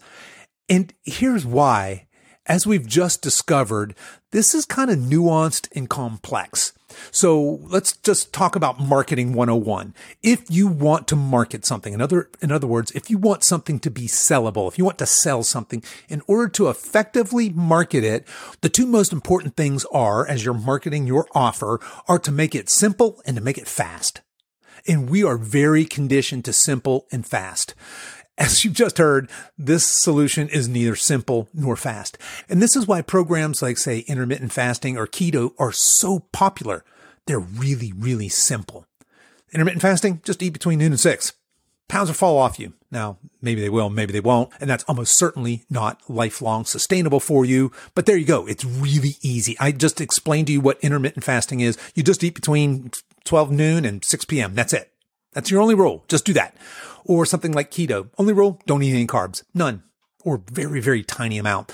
And 0.69 0.93
here's 1.05 1.47
why. 1.47 2.07
As 2.45 2.67
we've 2.67 2.87
just 2.87 3.23
discovered, 3.23 3.95
this 4.31 4.55
is 4.55 4.67
kind 4.67 4.91
of 4.91 4.99
nuanced 4.99 5.75
and 5.75 5.89
complex. 5.89 6.75
So 7.11 7.61
let's 7.63 7.97
just 7.99 8.33
talk 8.33 8.57
about 8.57 8.81
marketing 8.81 9.33
101. 9.33 9.95
If 10.23 10.51
you 10.51 10.67
want 10.67 11.09
to 11.09 11.17
market 11.17 11.65
something, 11.65 11.93
in 11.93 12.01
other, 12.01 12.31
in 12.41 12.53
other 12.53 12.67
words, 12.67 12.91
if 12.93 13.11
you 13.11 13.19
want 13.19 13.45
something 13.45 13.79
to 13.81 13.91
be 13.91 14.07
sellable, 14.07 14.69
if 14.69 14.79
you 14.79 14.85
want 14.85 14.99
to 14.99 15.07
sell 15.07 15.43
something, 15.43 15.83
in 16.09 16.23
order 16.27 16.49
to 16.51 16.69
effectively 16.69 17.51
market 17.51 18.05
it, 18.05 18.27
the 18.61 18.69
two 18.69 18.87
most 18.87 19.13
important 19.13 19.57
things 19.57 19.85
are, 19.93 20.27
as 20.27 20.45
you're 20.45 20.55
marketing 20.55 21.07
your 21.07 21.27
offer, 21.35 21.81
are 22.09 22.19
to 22.19 22.33
make 22.33 22.55
it 22.55 22.71
simple 22.71 23.21
and 23.27 23.37
to 23.37 23.43
make 23.43 23.59
it 23.59 23.69
fast. 23.69 24.21
And 24.87 25.09
we 25.09 25.25
are 25.25 25.39
very 25.39 25.85
conditioned 25.85 26.45
to 26.45 26.53
simple 26.53 27.07
and 27.11 27.27
fast. 27.27 27.75
As 28.37 28.65
you've 28.65 28.75
just 28.75 28.99
heard, 28.99 29.31
this 29.57 29.85
solution 29.85 30.49
is 30.49 30.69
neither 30.69 30.97
simple 30.97 31.49
nor 31.55 31.77
fast. 31.77 32.19
And 32.49 32.61
this 32.61 32.75
is 32.75 32.87
why 32.87 33.01
programs 33.01 33.63
like, 33.63 33.79
say, 33.79 34.01
intermittent 34.01 34.53
fasting 34.53 34.97
or 34.97 35.07
keto 35.07 35.53
are 35.59 35.73
so 35.73 36.21
popular. 36.33 36.85
They're 37.27 37.39
really, 37.39 37.93
really 37.97 38.29
simple. 38.29 38.87
Intermittent 39.53 39.83
fasting, 39.83 40.21
just 40.25 40.43
eat 40.43 40.53
between 40.53 40.81
noon 40.81 40.93
and 40.93 41.01
six. 41.01 41.33
Pounds 41.87 42.09
will 42.09 42.15
fall 42.15 42.39
off 42.39 42.59
you. 42.59 42.73
Now, 42.91 43.19
maybe 43.41 43.61
they 43.61 43.69
will, 43.69 43.89
maybe 43.89 44.13
they 44.13 44.21
won't. 44.21 44.51
And 44.61 44.69
that's 44.69 44.85
almost 44.85 45.17
certainly 45.17 45.65
not 45.71 46.01
lifelong 46.09 46.65
sustainable 46.65 47.21
for 47.21 47.45
you. 47.45 47.71
But 47.95 48.07
there 48.07 48.17
you 48.17 48.25
go. 48.25 48.47
It's 48.47 48.65
really 48.65 49.17
easy. 49.21 49.57
I 49.61 49.71
just 49.71 50.01
explained 50.01 50.49
to 50.49 50.53
you 50.53 50.61
what 50.61 50.81
intermittent 50.81 51.25
fasting 51.25 51.61
is. 51.61 51.79
You 51.95 52.03
just 52.03 52.25
eat 52.25 52.35
between 52.35 52.91
12 53.25 53.53
noon 53.53 53.85
and 53.85 54.05
6 54.05 54.25
p.m. 54.25 54.55
That's 54.55 54.73
it. 54.73 54.91
That's 55.35 55.51
your 55.51 55.61
only 55.61 55.75
rule. 55.75 56.05
Just 56.09 56.25
do 56.25 56.33
that. 56.33 56.57
Or 57.05 57.27
something 57.27 57.53
like 57.53 57.71
keto. 57.71 58.09
Only 58.17 58.33
rule, 58.33 58.61
don't 58.67 58.83
eat 58.83 58.95
any 58.95 59.07
carbs. 59.07 59.43
None. 59.53 59.83
Or 60.25 60.43
very, 60.51 60.81
very 60.81 61.03
tiny 61.03 61.37
amount. 61.37 61.71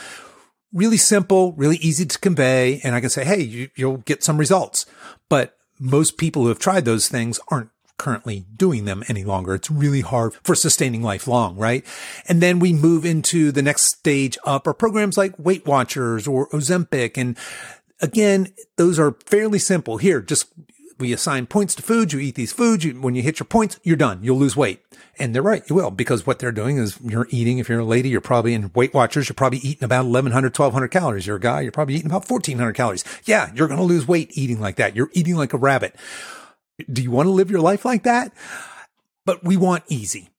Really 0.73 0.97
simple, 0.97 1.53
really 1.53 1.77
easy 1.77 2.07
to 2.07 2.19
convey. 2.19 2.81
And 2.83 2.95
I 2.95 3.01
can 3.01 3.11
say, 3.11 3.25
hey, 3.25 3.41
you, 3.41 3.69
you'll 3.77 3.99
get 3.99 4.25
some 4.25 4.39
results. 4.39 4.87
But 5.29 5.57
most 5.79 6.19
people 6.19 6.43
who 6.43 6.49
have 6.49 6.59
tried 6.59 6.85
those 6.85 7.09
things 7.09 7.39
aren't 7.49 7.71
currently 8.01 8.47
doing 8.57 8.87
them 8.87 9.05
any 9.09 9.25
longer. 9.25 9.55
It's 9.55 9.71
really 9.71 10.01
hard 10.01 10.33
for 10.43 10.55
sustaining 10.55 11.03
lifelong, 11.03 11.57
right? 11.57 11.85
And 12.27 12.41
then 12.41 12.59
we 12.59 12.73
move 12.73 13.05
into 13.05 13.53
the 13.53 13.61
next 13.61 13.95
stage 13.95 14.39
up 14.45 14.67
are 14.67 14.73
programs 14.73 15.19
like 15.19 15.39
Weight 15.39 15.67
Watchers 15.67 16.27
or 16.27 16.49
Ozempic. 16.49 17.19
And 17.19 17.37
again, 18.01 18.55
those 18.77 18.99
are 18.99 19.17
fairly 19.27 19.59
simple. 19.59 19.99
Here, 19.99 20.23
just 20.23 20.47
we 21.01 21.13
assign 21.13 21.47
points 21.47 21.75
to 21.77 21.83
foods. 21.83 22.13
You 22.13 22.21
eat 22.21 22.35
these 22.35 22.53
foods. 22.53 22.85
You, 22.85 22.93
when 23.01 23.15
you 23.15 23.23
hit 23.23 23.41
your 23.41 23.47
points, 23.47 23.81
you're 23.83 23.97
done. 23.97 24.21
You'll 24.23 24.39
lose 24.39 24.57
weight. 24.57 24.83
And 25.19 25.35
they're 25.35 25.43
right. 25.43 25.63
You 25.69 25.77
will 25.77 25.91
because 25.91 26.27
what 26.27 26.39
they're 26.39 26.53
doing 26.53 26.79
is 26.79 26.99
you're 27.03 27.27
eating. 27.31 27.59
If 27.59 27.69
you're 27.69 27.81
a 27.81 27.85
lady, 27.85 28.09
you're 28.09 28.21
probably 28.21 28.55
in 28.55 28.71
Weight 28.75 28.95
Watchers. 28.95 29.29
You're 29.29 29.35
probably 29.35 29.59
eating 29.59 29.85
about 29.85 30.05
1100, 30.05 30.57
1200 30.57 30.89
calories. 30.89 31.27
You're 31.27 31.37
a 31.37 31.41
guy. 31.41 31.63
You're 31.63 31.73
probably 31.73 31.95
eating 31.97 32.11
about 32.11 32.29
1400 32.29 32.73
calories. 32.73 33.05
Yeah. 33.25 33.51
You're 33.55 33.69
going 33.69 33.81
to 33.81 33.85
lose 33.85 34.07
weight 34.07 34.31
eating 34.35 34.61
like 34.61 34.77
that. 34.77 34.95
You're 34.95 35.11
eating 35.13 35.37
like 35.37 35.53
a 35.53 35.59
rabbit. 35.59 35.97
Do 36.91 37.03
you 37.03 37.11
want 37.11 37.27
to 37.27 37.31
live 37.31 37.51
your 37.51 37.61
life 37.61 37.85
like 37.85 38.05
that? 38.05 38.33
But 39.27 39.45
we 39.45 39.57
want 39.57 39.85
easy. 39.89 40.31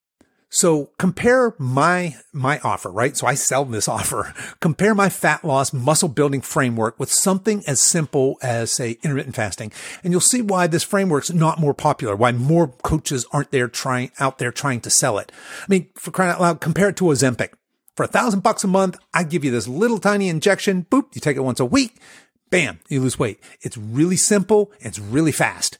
So 0.53 0.89
compare 0.99 1.55
my, 1.57 2.17
my 2.33 2.59
offer, 2.59 2.91
right? 2.91 3.15
So 3.15 3.25
I 3.25 3.35
sell 3.35 3.63
this 3.63 3.87
offer. 3.87 4.33
Compare 4.59 4.93
my 4.93 5.07
fat 5.07 5.45
loss 5.45 5.71
muscle 5.71 6.09
building 6.09 6.41
framework 6.41 6.99
with 6.99 7.11
something 7.11 7.63
as 7.65 7.79
simple 7.79 8.37
as 8.43 8.71
say 8.71 8.97
intermittent 9.01 9.35
fasting. 9.35 9.71
And 10.03 10.11
you'll 10.11 10.19
see 10.19 10.41
why 10.41 10.67
this 10.67 10.83
framework's 10.83 11.31
not 11.31 11.59
more 11.59 11.73
popular, 11.73 12.17
why 12.17 12.33
more 12.33 12.67
coaches 12.83 13.25
aren't 13.31 13.51
there 13.51 13.69
trying 13.69 14.11
out 14.19 14.39
there 14.39 14.51
trying 14.51 14.81
to 14.81 14.89
sell 14.89 15.17
it. 15.17 15.31
I 15.61 15.65
mean, 15.69 15.87
for 15.95 16.11
crying 16.11 16.33
out 16.33 16.41
loud, 16.41 16.61
compare 16.61 16.89
it 16.89 16.97
to 16.97 17.05
Ozempic. 17.05 17.53
For 17.95 18.03
a 18.03 18.07
thousand 18.07 18.43
bucks 18.43 18.65
a 18.65 18.67
month, 18.67 18.97
I 19.13 19.23
give 19.23 19.45
you 19.45 19.51
this 19.51 19.69
little 19.69 19.99
tiny 19.99 20.27
injection. 20.27 20.85
Boop. 20.91 21.15
You 21.15 21.21
take 21.21 21.37
it 21.37 21.41
once 21.41 21.61
a 21.61 21.65
week. 21.65 21.95
Bam. 22.49 22.79
You 22.89 22.99
lose 22.99 23.17
weight. 23.17 23.39
It's 23.61 23.77
really 23.77 24.17
simple. 24.17 24.71
It's 24.81 24.99
really 24.99 25.31
fast 25.31 25.77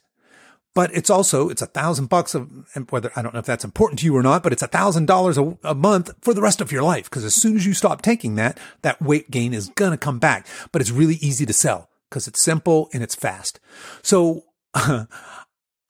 but 0.74 0.94
it's 0.94 1.10
also 1.10 1.48
it's 1.48 1.62
a 1.62 1.66
thousand 1.66 2.06
bucks 2.06 2.34
of 2.34 2.50
whether 2.90 3.10
I 3.14 3.22
don't 3.22 3.34
know 3.34 3.40
if 3.40 3.46
that's 3.46 3.64
important 3.64 3.98
to 4.00 4.06
you 4.06 4.16
or 4.16 4.22
not, 4.22 4.42
but 4.42 4.52
it's 4.52 4.62
a 4.62 4.68
thousand 4.68 5.06
dollars 5.06 5.38
a 5.38 5.74
month 5.74 6.10
for 6.20 6.34
the 6.34 6.42
rest 6.42 6.60
of 6.60 6.72
your 6.72 6.82
life. 6.82 7.04
Because 7.04 7.24
as 7.24 7.34
soon 7.34 7.56
as 7.56 7.66
you 7.66 7.74
stop 7.74 8.02
taking 8.02 8.36
that, 8.36 8.58
that 8.82 9.00
weight 9.02 9.30
gain 9.30 9.52
is 9.52 9.68
gonna 9.70 9.98
come 9.98 10.18
back. 10.18 10.46
But 10.70 10.80
it's 10.80 10.90
really 10.90 11.16
easy 11.16 11.46
to 11.46 11.52
sell 11.52 11.88
because 12.08 12.26
it's 12.26 12.42
simple 12.42 12.88
and 12.92 13.02
it's 13.02 13.14
fast. 13.14 13.60
So 14.02 14.44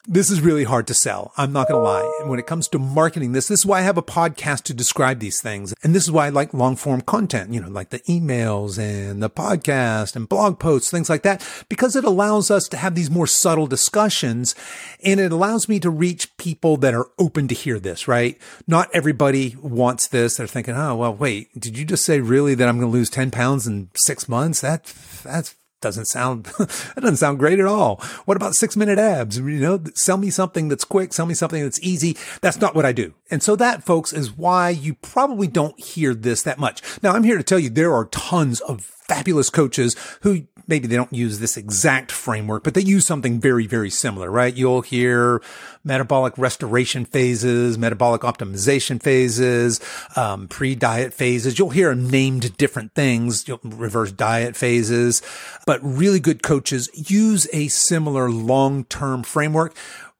this 0.09 0.31
is 0.31 0.41
really 0.41 0.65
hard 0.65 0.89
to 0.89 0.95
sell. 0.95 1.33
I'm 1.37 1.53
not 1.53 1.69
going 1.69 1.79
to 1.79 1.85
lie. 1.85 2.19
And 2.21 2.29
when 2.29 2.41
it 2.41 2.47
comes 2.47 2.67
to 2.69 2.79
marketing 2.79 3.33
this, 3.33 3.47
this 3.47 3.61
is 3.61 3.67
why 3.67 3.79
I 3.79 3.83
have 3.83 3.97
a 3.97 4.03
podcast 4.03 4.63
to 4.65 4.75
describe 4.75 5.21
these 5.21 5.41
things. 5.41 5.75
And 5.85 5.95
this 5.95 6.03
is 6.03 6.11
why 6.11 6.27
I 6.27 6.31
like 6.31 6.53
long 6.53 6.75
form 6.75 7.03
content, 7.03 7.55
you 7.55 7.61
know, 7.61 7.69
like 7.69 7.91
the 7.91 8.01
emails 8.01 8.79
and 8.79 9.23
the 9.23 9.31
podcast 9.31 10.17
and 10.17 10.29
blog 10.29 10.59
posts, 10.59 10.91
things 10.91 11.09
like 11.09 11.23
that, 11.23 11.47
because 11.69 11.95
it 11.95 12.03
allows 12.05 12.51
us 12.51 12.67
to 12.69 12.77
have 12.77 12.97
these 12.97 13.11
more 13.11 13.29
subtle 13.29 13.69
discussions 13.69 14.57
and 15.05 15.21
it 15.21 15.31
allows 15.31 15.69
me 15.69 15.79
to 15.79 15.91
reach 15.91 16.37
people 16.37 16.77
that 16.79 16.95
are 16.95 17.07
open 17.21 17.47
to 17.47 17.55
hear 17.55 17.79
this, 17.79 18.09
right? 18.09 18.41
Not 18.67 18.91
everybody 18.93 19.57
wants 19.63 20.09
this. 20.09 20.37
They're 20.37 20.49
thinking, 20.49 20.75
Oh, 20.75 20.97
well, 20.97 21.15
wait, 21.15 21.49
did 21.59 21.79
you 21.79 21.85
just 21.85 22.05
say 22.05 22.19
really 22.19 22.57
that 22.57 22.69
I'm 22.69 22.79
going 22.81 22.91
to 22.91 22.93
lose 22.93 23.11
10 23.11 23.31
pounds 23.31 23.69
in 23.69 23.89
six 23.95 24.29
months? 24.29 24.63
That, 24.63 24.85
that's 25.23 25.55
doesn't 25.83 26.07
sound 26.07 26.45
that 26.59 27.01
doesn't 27.01 27.17
sound 27.17 27.39
great 27.39 27.61
at 27.61 27.67
all. 27.67 27.97
What 28.25 28.37
about 28.37 28.55
six 28.55 28.77
minute 28.77 28.99
abs? 28.99 29.39
You 29.39 29.43
know, 29.43 29.83
sell 29.95 30.17
me 30.17 30.31
something 30.31 30.69
that's 30.69 30.85
quick, 30.85 31.13
sell 31.13 31.27
me 31.27 31.35
something 31.35 31.63
that's 31.63 31.81
easy. 31.83 32.17
That's 32.41 32.61
not 32.61 32.75
what 32.75 32.87
I 32.87 32.93
do. 32.93 33.15
And 33.31 33.43
so 33.43 33.57
that 33.57 33.85
folks 33.85 34.13
is 34.13 34.37
why 34.37 34.71
you 34.71 34.95
probably 34.95 35.47
don't 35.47 35.79
hear 35.79 36.15
this 36.15 36.43
that 36.45 36.59
much. 36.59 36.83
Now 37.03 37.13
I'm 37.13 37.25
here 37.25 37.37
to 37.37 37.43
tell 37.43 37.59
you 37.59 37.69
there 37.69 37.95
are 37.95 38.07
tons 38.07 38.61
of 38.61 39.02
fabulous 39.13 39.51
coaches 39.51 39.97
who 40.23 40.47
maybe 40.67 40.87
they 40.87 40.97
don't 40.97 41.13
use 41.13 41.39
this 41.39 41.57
exact 41.57 42.13
framework, 42.13 42.63
but 42.65 42.75
they 42.75 42.81
use 42.81 43.07
something 43.07 43.41
very, 43.41 43.67
very 43.67 43.91
similar, 43.91 44.31
right? 44.31 44.57
You'll 44.57 44.83
hear 44.83 45.43
metabolic 45.85 46.39
restoration 46.39 47.05
phases, 47.05 47.77
metabolic 47.77 48.23
optimization 48.23 49.03
phases, 49.03 49.81
um, 50.17 50.49
pre-diet 50.49 51.13
phases. 51.13 51.59
You'll 51.59 51.71
hear 51.71 51.91
them 51.91 52.09
named 52.09 52.57
different 52.57 52.95
things, 52.95 53.45
reverse 53.63 54.13
diet 54.13 54.57
phases, 54.57 55.21
but 55.67 55.81
really 55.83 56.21
good 56.21 56.43
coaches 56.43 56.89
use 57.11 57.47
a 57.53 57.69
similar 57.69 58.31
long-term 58.31 59.25
framework. 59.25 59.77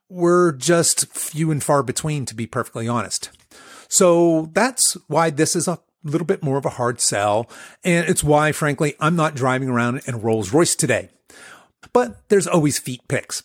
We're 0.09 0.53
just 0.53 1.07
few 1.15 1.51
and 1.51 1.63
far 1.63 1.83
between, 1.83 2.27
to 2.27 2.35
be 2.35 2.47
perfectly 2.47 2.89
honest. 2.89 3.31
So 3.89 4.51
that's 4.53 4.95
why 5.07 5.31
this 5.31 5.55
is 5.57 5.69
a 5.69 5.79
little 6.05 6.27
bit 6.27 6.43
more 6.43 6.59
of 6.59 6.65
a 6.65 6.71
hard 6.71 7.01
sell. 7.01 7.49
And 7.85 8.09
it's 8.09 8.25
why, 8.25 8.53
frankly, 8.53 8.95
I'm 9.01 9.17
not 9.17 9.35
driving 9.35 9.69
around 9.69 10.03
in 10.07 10.15
a 10.15 10.19
Rolls 10.19 10.53
Royce 10.53 10.75
today. 10.75 11.11
But 11.93 12.29
there's 12.29 12.47
always 12.47 12.79
feet 12.79 13.07
pics. 13.09 13.43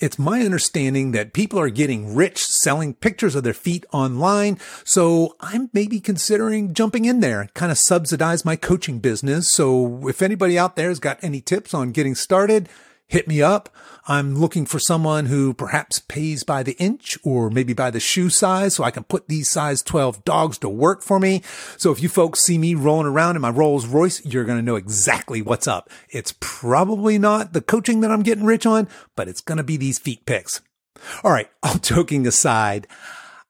It's 0.00 0.18
my 0.18 0.40
understanding 0.40 1.12
that 1.12 1.32
people 1.32 1.58
are 1.58 1.70
getting 1.70 2.16
rich 2.16 2.44
selling 2.44 2.94
pictures 2.94 3.36
of 3.36 3.44
their 3.44 3.54
feet 3.54 3.86
online. 3.92 4.58
So 4.84 5.36
I'm 5.40 5.70
maybe 5.72 6.00
considering 6.00 6.74
jumping 6.74 7.04
in 7.04 7.20
there 7.20 7.48
kind 7.54 7.70
of 7.70 7.78
subsidize 7.78 8.44
my 8.44 8.56
coaching 8.56 8.98
business. 8.98 9.52
So 9.52 10.08
if 10.08 10.20
anybody 10.20 10.58
out 10.58 10.74
there 10.74 10.88
has 10.88 10.98
got 10.98 11.22
any 11.22 11.40
tips 11.40 11.72
on 11.72 11.92
getting 11.92 12.16
started, 12.16 12.68
hit 13.06 13.28
me 13.28 13.42
up. 13.42 13.68
I'm 14.06 14.36
looking 14.36 14.66
for 14.66 14.78
someone 14.78 15.26
who 15.26 15.54
perhaps 15.54 15.98
pays 15.98 16.44
by 16.44 16.62
the 16.62 16.76
inch 16.78 17.16
or 17.22 17.50
maybe 17.50 17.72
by 17.72 17.90
the 17.90 18.00
shoe 18.00 18.28
size 18.28 18.74
so 18.74 18.84
I 18.84 18.90
can 18.90 19.04
put 19.04 19.28
these 19.28 19.50
size 19.50 19.82
12 19.82 20.24
dogs 20.24 20.58
to 20.58 20.68
work 20.68 21.02
for 21.02 21.18
me. 21.18 21.42
So 21.78 21.90
if 21.90 22.02
you 22.02 22.08
folks 22.08 22.40
see 22.40 22.58
me 22.58 22.74
rolling 22.74 23.06
around 23.06 23.36
in 23.36 23.42
my 23.42 23.50
Rolls 23.50 23.86
Royce, 23.86 24.24
you're 24.24 24.44
going 24.44 24.58
to 24.58 24.64
know 24.64 24.76
exactly 24.76 25.40
what's 25.40 25.66
up. 25.66 25.88
It's 26.10 26.34
probably 26.40 27.18
not 27.18 27.52
the 27.52 27.62
coaching 27.62 28.00
that 28.00 28.10
I'm 28.10 28.22
getting 28.22 28.44
rich 28.44 28.66
on, 28.66 28.88
but 29.16 29.28
it's 29.28 29.40
going 29.40 29.58
to 29.58 29.64
be 29.64 29.76
these 29.76 29.98
feet 29.98 30.26
pics. 30.26 30.60
All 31.22 31.32
right. 31.32 31.48
All 31.62 31.76
joking 31.78 32.26
aside, 32.26 32.86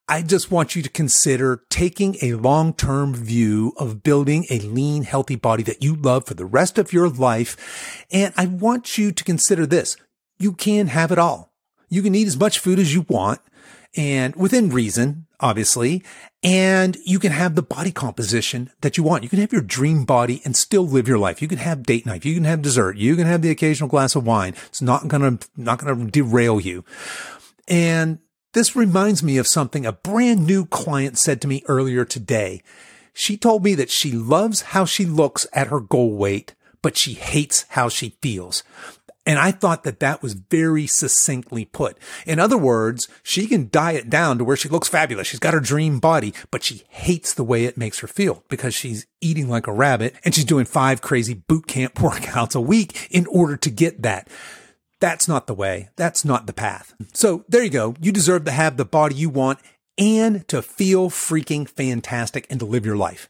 I 0.07 0.21
just 0.21 0.51
want 0.51 0.77
you 0.77 0.83
to 0.83 0.90
consider 0.90 1.62
taking 1.71 2.17
a 2.21 2.35
long-term 2.35 3.14
view 3.14 3.73
of 3.79 4.03
building 4.03 4.45
a 4.51 4.59
lean, 4.59 5.05
healthy 5.05 5.37
body 5.37 5.62
that 5.62 5.83
you 5.83 5.97
love 5.97 6.27
for 6.27 6.35
the 6.35 6.45
rest 6.45 6.77
of 6.77 6.93
your 6.93 7.09
life. 7.09 8.05
And 8.12 8.35
I 8.37 8.47
want 8.47 8.99
you 8.99 9.12
to 9.12 9.25
consider 9.25 9.64
this. 9.64 9.97
You 10.38 10.53
can 10.53 10.88
have 10.88 11.11
it 11.11 11.19
all. 11.19 11.55
You 11.88 12.03
can 12.03 12.14
eat 12.14 12.27
as 12.27 12.37
much 12.37 12.59
food 12.59 12.79
as 12.79 12.93
you 12.93 13.07
want 13.09 13.40
and 13.97 14.35
within 14.37 14.71
reason, 14.71 15.27
obviously, 15.40 16.03
and 16.43 16.99
you 17.05 17.19
can 17.19 17.33
have 17.33 17.55
the 17.55 17.62
body 17.62 17.93
composition 17.93 18.71
that 18.81 18.99
you 18.99 19.05
want. 19.05 19.23
You 19.23 19.29
can 19.29 19.38
have 19.38 19.53
your 19.53 19.62
dream 19.62 20.05
body 20.05 20.43
and 20.45 20.57
still 20.57 20.87
live 20.87 21.09
your 21.09 21.19
life. 21.19 21.40
You 21.40 21.49
can 21.49 21.59
have 21.59 21.85
date 21.85 22.05
night. 22.05 22.25
You 22.25 22.35
can 22.35 22.45
have 22.45 22.61
dessert. 22.61 22.97
You 22.97 23.17
can 23.17 23.27
have 23.27 23.40
the 23.40 23.51
occasional 23.51 23.88
glass 23.88 24.17
of 24.17 24.27
wine. 24.27 24.55
It's 24.67 24.83
not 24.83 25.09
going 25.09 25.38
to, 25.38 25.49
not 25.57 25.79
going 25.79 25.97
to 25.97 26.11
derail 26.11 26.61
you. 26.61 26.85
And 27.69 28.19
this 28.55 28.75
reminds 28.75 29.23
me 29.23 29.37
of 29.37 29.47
something 29.47 29.85
a 29.85 29.93
brand 29.93 30.47
new 30.47 30.64
client 30.64 31.19
said 31.19 31.40
to 31.43 31.49
me 31.49 31.62
earlier 31.67 32.05
today. 32.05 32.62
She 33.12 33.37
told 33.37 33.62
me 33.62 33.75
that 33.75 33.90
she 33.90 34.12
loves 34.12 34.62
how 34.62 34.85
she 34.85 35.05
looks 35.05 35.47
at 35.53 35.69
her 35.69 35.81
goal 35.81 36.17
weight, 36.17 36.55
but 36.81 36.97
she 36.97 37.14
hates 37.14 37.64
how 37.71 37.88
she 37.88 38.17
feels. 38.23 38.62
And 39.27 39.38
I 39.38 39.53
thought 39.53 39.85
that 39.85 40.01
that 40.01 40.23
was 40.23 40.35
very 40.35 40.87
succinctly 40.87 41.64
put. 41.64 41.97
In 42.27 42.38
other 42.38 42.59
words, 42.59 43.09
she 43.23 43.47
can 43.47 43.71
diet 43.71 44.11
down 44.11 44.38
to 44.38 44.45
where 44.45 44.57
she 44.57 44.69
looks 44.69 44.88
fabulous. 44.88 45.27
She's 45.27 45.40
got 45.40 45.55
her 45.55 45.61
dream 45.61 45.99
body, 45.99 46.35
but 46.51 46.62
she 46.62 46.85
hates 46.90 47.33
the 47.33 47.45
way 47.45 47.64
it 47.64 47.79
makes 47.79 48.01
her 48.01 48.07
feel 48.07 48.45
because 48.49 48.75
she's 48.75 49.07
eating 49.21 49.49
like 49.49 49.67
a 49.67 49.73
rabbit 49.73 50.14
and 50.25 50.35
she's 50.35 50.45
doing 50.45 50.67
five 50.67 51.01
crazy 51.01 51.35
boot 51.35 51.67
camp 51.67 51.95
workouts 51.97 52.55
a 52.55 52.61
week 52.61 53.09
in 53.11 53.27
order 53.29 53.57
to 53.57 53.71
get 53.71 54.03
that. 54.03 54.29
That's 55.00 55.28
not 55.28 55.46
the 55.46 55.54
way. 55.54 55.90
That's 55.96 56.24
not 56.24 56.46
the 56.46 56.52
path. 56.52 56.94
So 57.12 57.44
there 57.48 57.62
you 57.62 57.70
go. 57.70 57.94
You 58.00 58.12
deserve 58.12 58.44
to 58.46 58.50
have 58.50 58.76
the 58.76 58.85
body 58.85 59.14
you 59.14 59.28
want 59.28 59.59
and 59.98 60.46
to 60.48 60.62
feel 60.62 61.11
freaking 61.11 61.68
fantastic 61.68 62.46
and 62.50 62.59
to 62.61 62.66
live 62.66 62.87
your 62.87 62.96
life. 62.96 63.28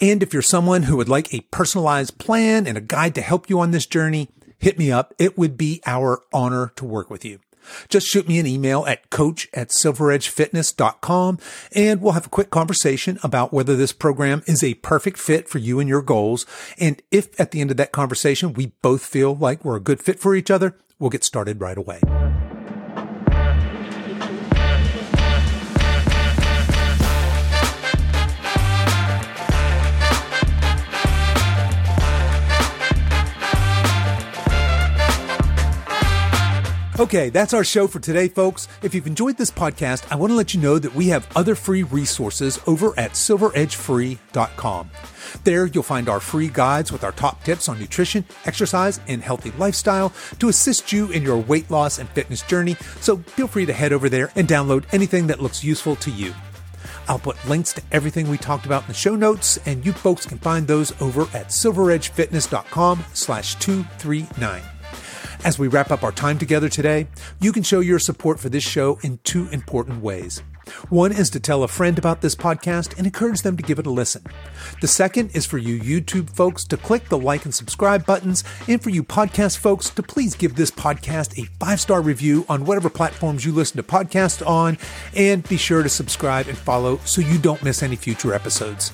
And 0.00 0.22
if 0.22 0.32
you're 0.32 0.42
someone 0.42 0.84
who 0.84 0.96
would 0.96 1.08
like 1.08 1.32
a 1.34 1.40
personalized 1.50 2.18
plan 2.18 2.66
and 2.66 2.78
a 2.78 2.82
guide 2.82 3.14
to 3.16 3.20
help 3.20 3.50
you 3.50 3.60
on 3.60 3.72
this 3.72 3.86
journey, 3.86 4.28
hit 4.58 4.78
me 4.78 4.92
up. 4.92 5.12
It 5.18 5.36
would 5.36 5.56
be 5.56 5.80
our 5.86 6.22
honor 6.32 6.72
to 6.76 6.84
work 6.84 7.10
with 7.10 7.24
you. 7.24 7.40
Just 7.88 8.06
shoot 8.06 8.28
me 8.28 8.38
an 8.38 8.46
email 8.46 8.86
at 8.86 9.10
coach 9.10 9.48
at 9.54 9.68
silveredgefitness.com 9.68 11.38
and 11.74 12.00
we'll 12.00 12.12
have 12.12 12.26
a 12.26 12.30
quick 12.30 12.50
conversation 12.50 13.18
about 13.22 13.52
whether 13.52 13.76
this 13.76 13.92
program 13.92 14.42
is 14.46 14.62
a 14.62 14.74
perfect 14.74 15.18
fit 15.18 15.48
for 15.48 15.58
you 15.58 15.80
and 15.80 15.88
your 15.88 16.02
goals. 16.02 16.46
And 16.78 17.00
if 17.10 17.38
at 17.40 17.50
the 17.50 17.60
end 17.60 17.70
of 17.70 17.76
that 17.78 17.92
conversation, 17.92 18.52
we 18.52 18.72
both 18.82 19.04
feel 19.04 19.34
like 19.34 19.64
we're 19.64 19.76
a 19.76 19.80
good 19.80 20.00
fit 20.02 20.18
for 20.18 20.34
each 20.34 20.50
other, 20.50 20.76
we'll 20.98 21.10
get 21.10 21.24
started 21.24 21.60
right 21.60 21.78
away. 21.78 22.00
Okay, 37.00 37.28
that's 37.28 37.54
our 37.54 37.62
show 37.62 37.86
for 37.86 38.00
today, 38.00 38.26
folks. 38.26 38.66
If 38.82 38.92
you've 38.92 39.06
enjoyed 39.06 39.36
this 39.36 39.52
podcast, 39.52 40.04
I 40.10 40.16
want 40.16 40.32
to 40.32 40.36
let 40.36 40.52
you 40.52 40.60
know 40.60 40.80
that 40.80 40.96
we 40.96 41.06
have 41.10 41.28
other 41.36 41.54
free 41.54 41.84
resources 41.84 42.58
over 42.66 42.92
at 42.98 43.12
silveredgefree.com. 43.12 44.90
There, 45.44 45.66
you'll 45.66 45.84
find 45.84 46.08
our 46.08 46.18
free 46.18 46.48
guides 46.48 46.90
with 46.90 47.04
our 47.04 47.12
top 47.12 47.44
tips 47.44 47.68
on 47.68 47.78
nutrition, 47.78 48.24
exercise, 48.46 48.98
and 49.06 49.22
healthy 49.22 49.52
lifestyle 49.52 50.12
to 50.40 50.48
assist 50.48 50.92
you 50.92 51.08
in 51.12 51.22
your 51.22 51.36
weight 51.36 51.70
loss 51.70 52.00
and 52.00 52.08
fitness 52.08 52.42
journey. 52.42 52.74
So 53.00 53.18
feel 53.18 53.46
free 53.46 53.66
to 53.66 53.72
head 53.72 53.92
over 53.92 54.08
there 54.08 54.32
and 54.34 54.48
download 54.48 54.84
anything 54.90 55.28
that 55.28 55.40
looks 55.40 55.62
useful 55.62 55.94
to 55.96 56.10
you. 56.10 56.34
I'll 57.06 57.20
put 57.20 57.42
links 57.48 57.72
to 57.74 57.82
everything 57.92 58.28
we 58.28 58.38
talked 58.38 58.66
about 58.66 58.82
in 58.82 58.88
the 58.88 58.94
show 58.94 59.14
notes, 59.14 59.56
and 59.66 59.86
you 59.86 59.92
folks 59.92 60.26
can 60.26 60.38
find 60.38 60.66
those 60.66 61.00
over 61.00 61.22
at 61.32 61.50
silveredgefitness.com 61.50 63.04
slash 63.14 63.54
239. 63.60 64.62
As 65.44 65.58
we 65.58 65.68
wrap 65.68 65.90
up 65.90 66.02
our 66.02 66.12
time 66.12 66.38
together 66.38 66.68
today, 66.68 67.06
you 67.40 67.52
can 67.52 67.62
show 67.62 67.80
your 67.80 67.98
support 67.98 68.40
for 68.40 68.48
this 68.48 68.64
show 68.64 68.98
in 69.02 69.18
two 69.18 69.48
important 69.48 70.02
ways. 70.02 70.42
One 70.90 71.12
is 71.12 71.30
to 71.30 71.40
tell 71.40 71.62
a 71.62 71.68
friend 71.68 71.96
about 71.96 72.20
this 72.20 72.34
podcast 72.34 72.96
and 72.98 73.06
encourage 73.06 73.40
them 73.42 73.56
to 73.56 73.62
give 73.62 73.78
it 73.78 73.86
a 73.86 73.90
listen. 73.90 74.24
The 74.80 74.88
second 74.88 75.30
is 75.34 75.46
for 75.46 75.56
you 75.56 75.80
YouTube 75.80 76.28
folks 76.28 76.64
to 76.64 76.76
click 76.76 77.08
the 77.08 77.16
like 77.16 77.44
and 77.44 77.54
subscribe 77.54 78.04
buttons, 78.04 78.44
and 78.66 78.82
for 78.82 78.90
you 78.90 79.02
podcast 79.02 79.58
folks 79.58 79.88
to 79.90 80.02
please 80.02 80.34
give 80.34 80.56
this 80.56 80.70
podcast 80.70 81.40
a 81.40 81.48
five 81.58 81.80
star 81.80 82.02
review 82.02 82.44
on 82.48 82.64
whatever 82.64 82.90
platforms 82.90 83.46
you 83.46 83.52
listen 83.52 83.78
to 83.78 83.82
podcasts 83.82 84.46
on, 84.46 84.76
and 85.16 85.48
be 85.48 85.56
sure 85.56 85.82
to 85.82 85.88
subscribe 85.88 86.48
and 86.48 86.58
follow 86.58 86.98
so 87.04 87.20
you 87.20 87.38
don't 87.38 87.62
miss 87.62 87.82
any 87.82 87.96
future 87.96 88.34
episodes. 88.34 88.92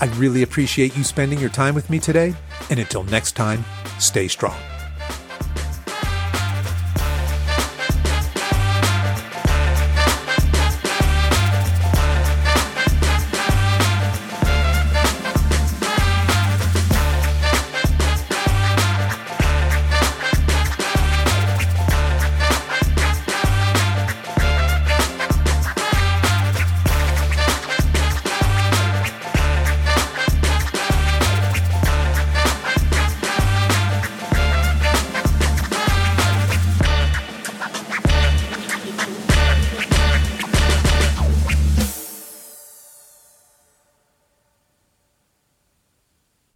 I 0.00 0.06
really 0.16 0.42
appreciate 0.42 0.96
you 0.96 1.04
spending 1.04 1.38
your 1.38 1.50
time 1.50 1.74
with 1.74 1.88
me 1.88 1.98
today, 1.98 2.34
and 2.68 2.78
until 2.78 3.04
next 3.04 3.32
time, 3.32 3.64
stay 3.98 4.28
strong. 4.28 4.58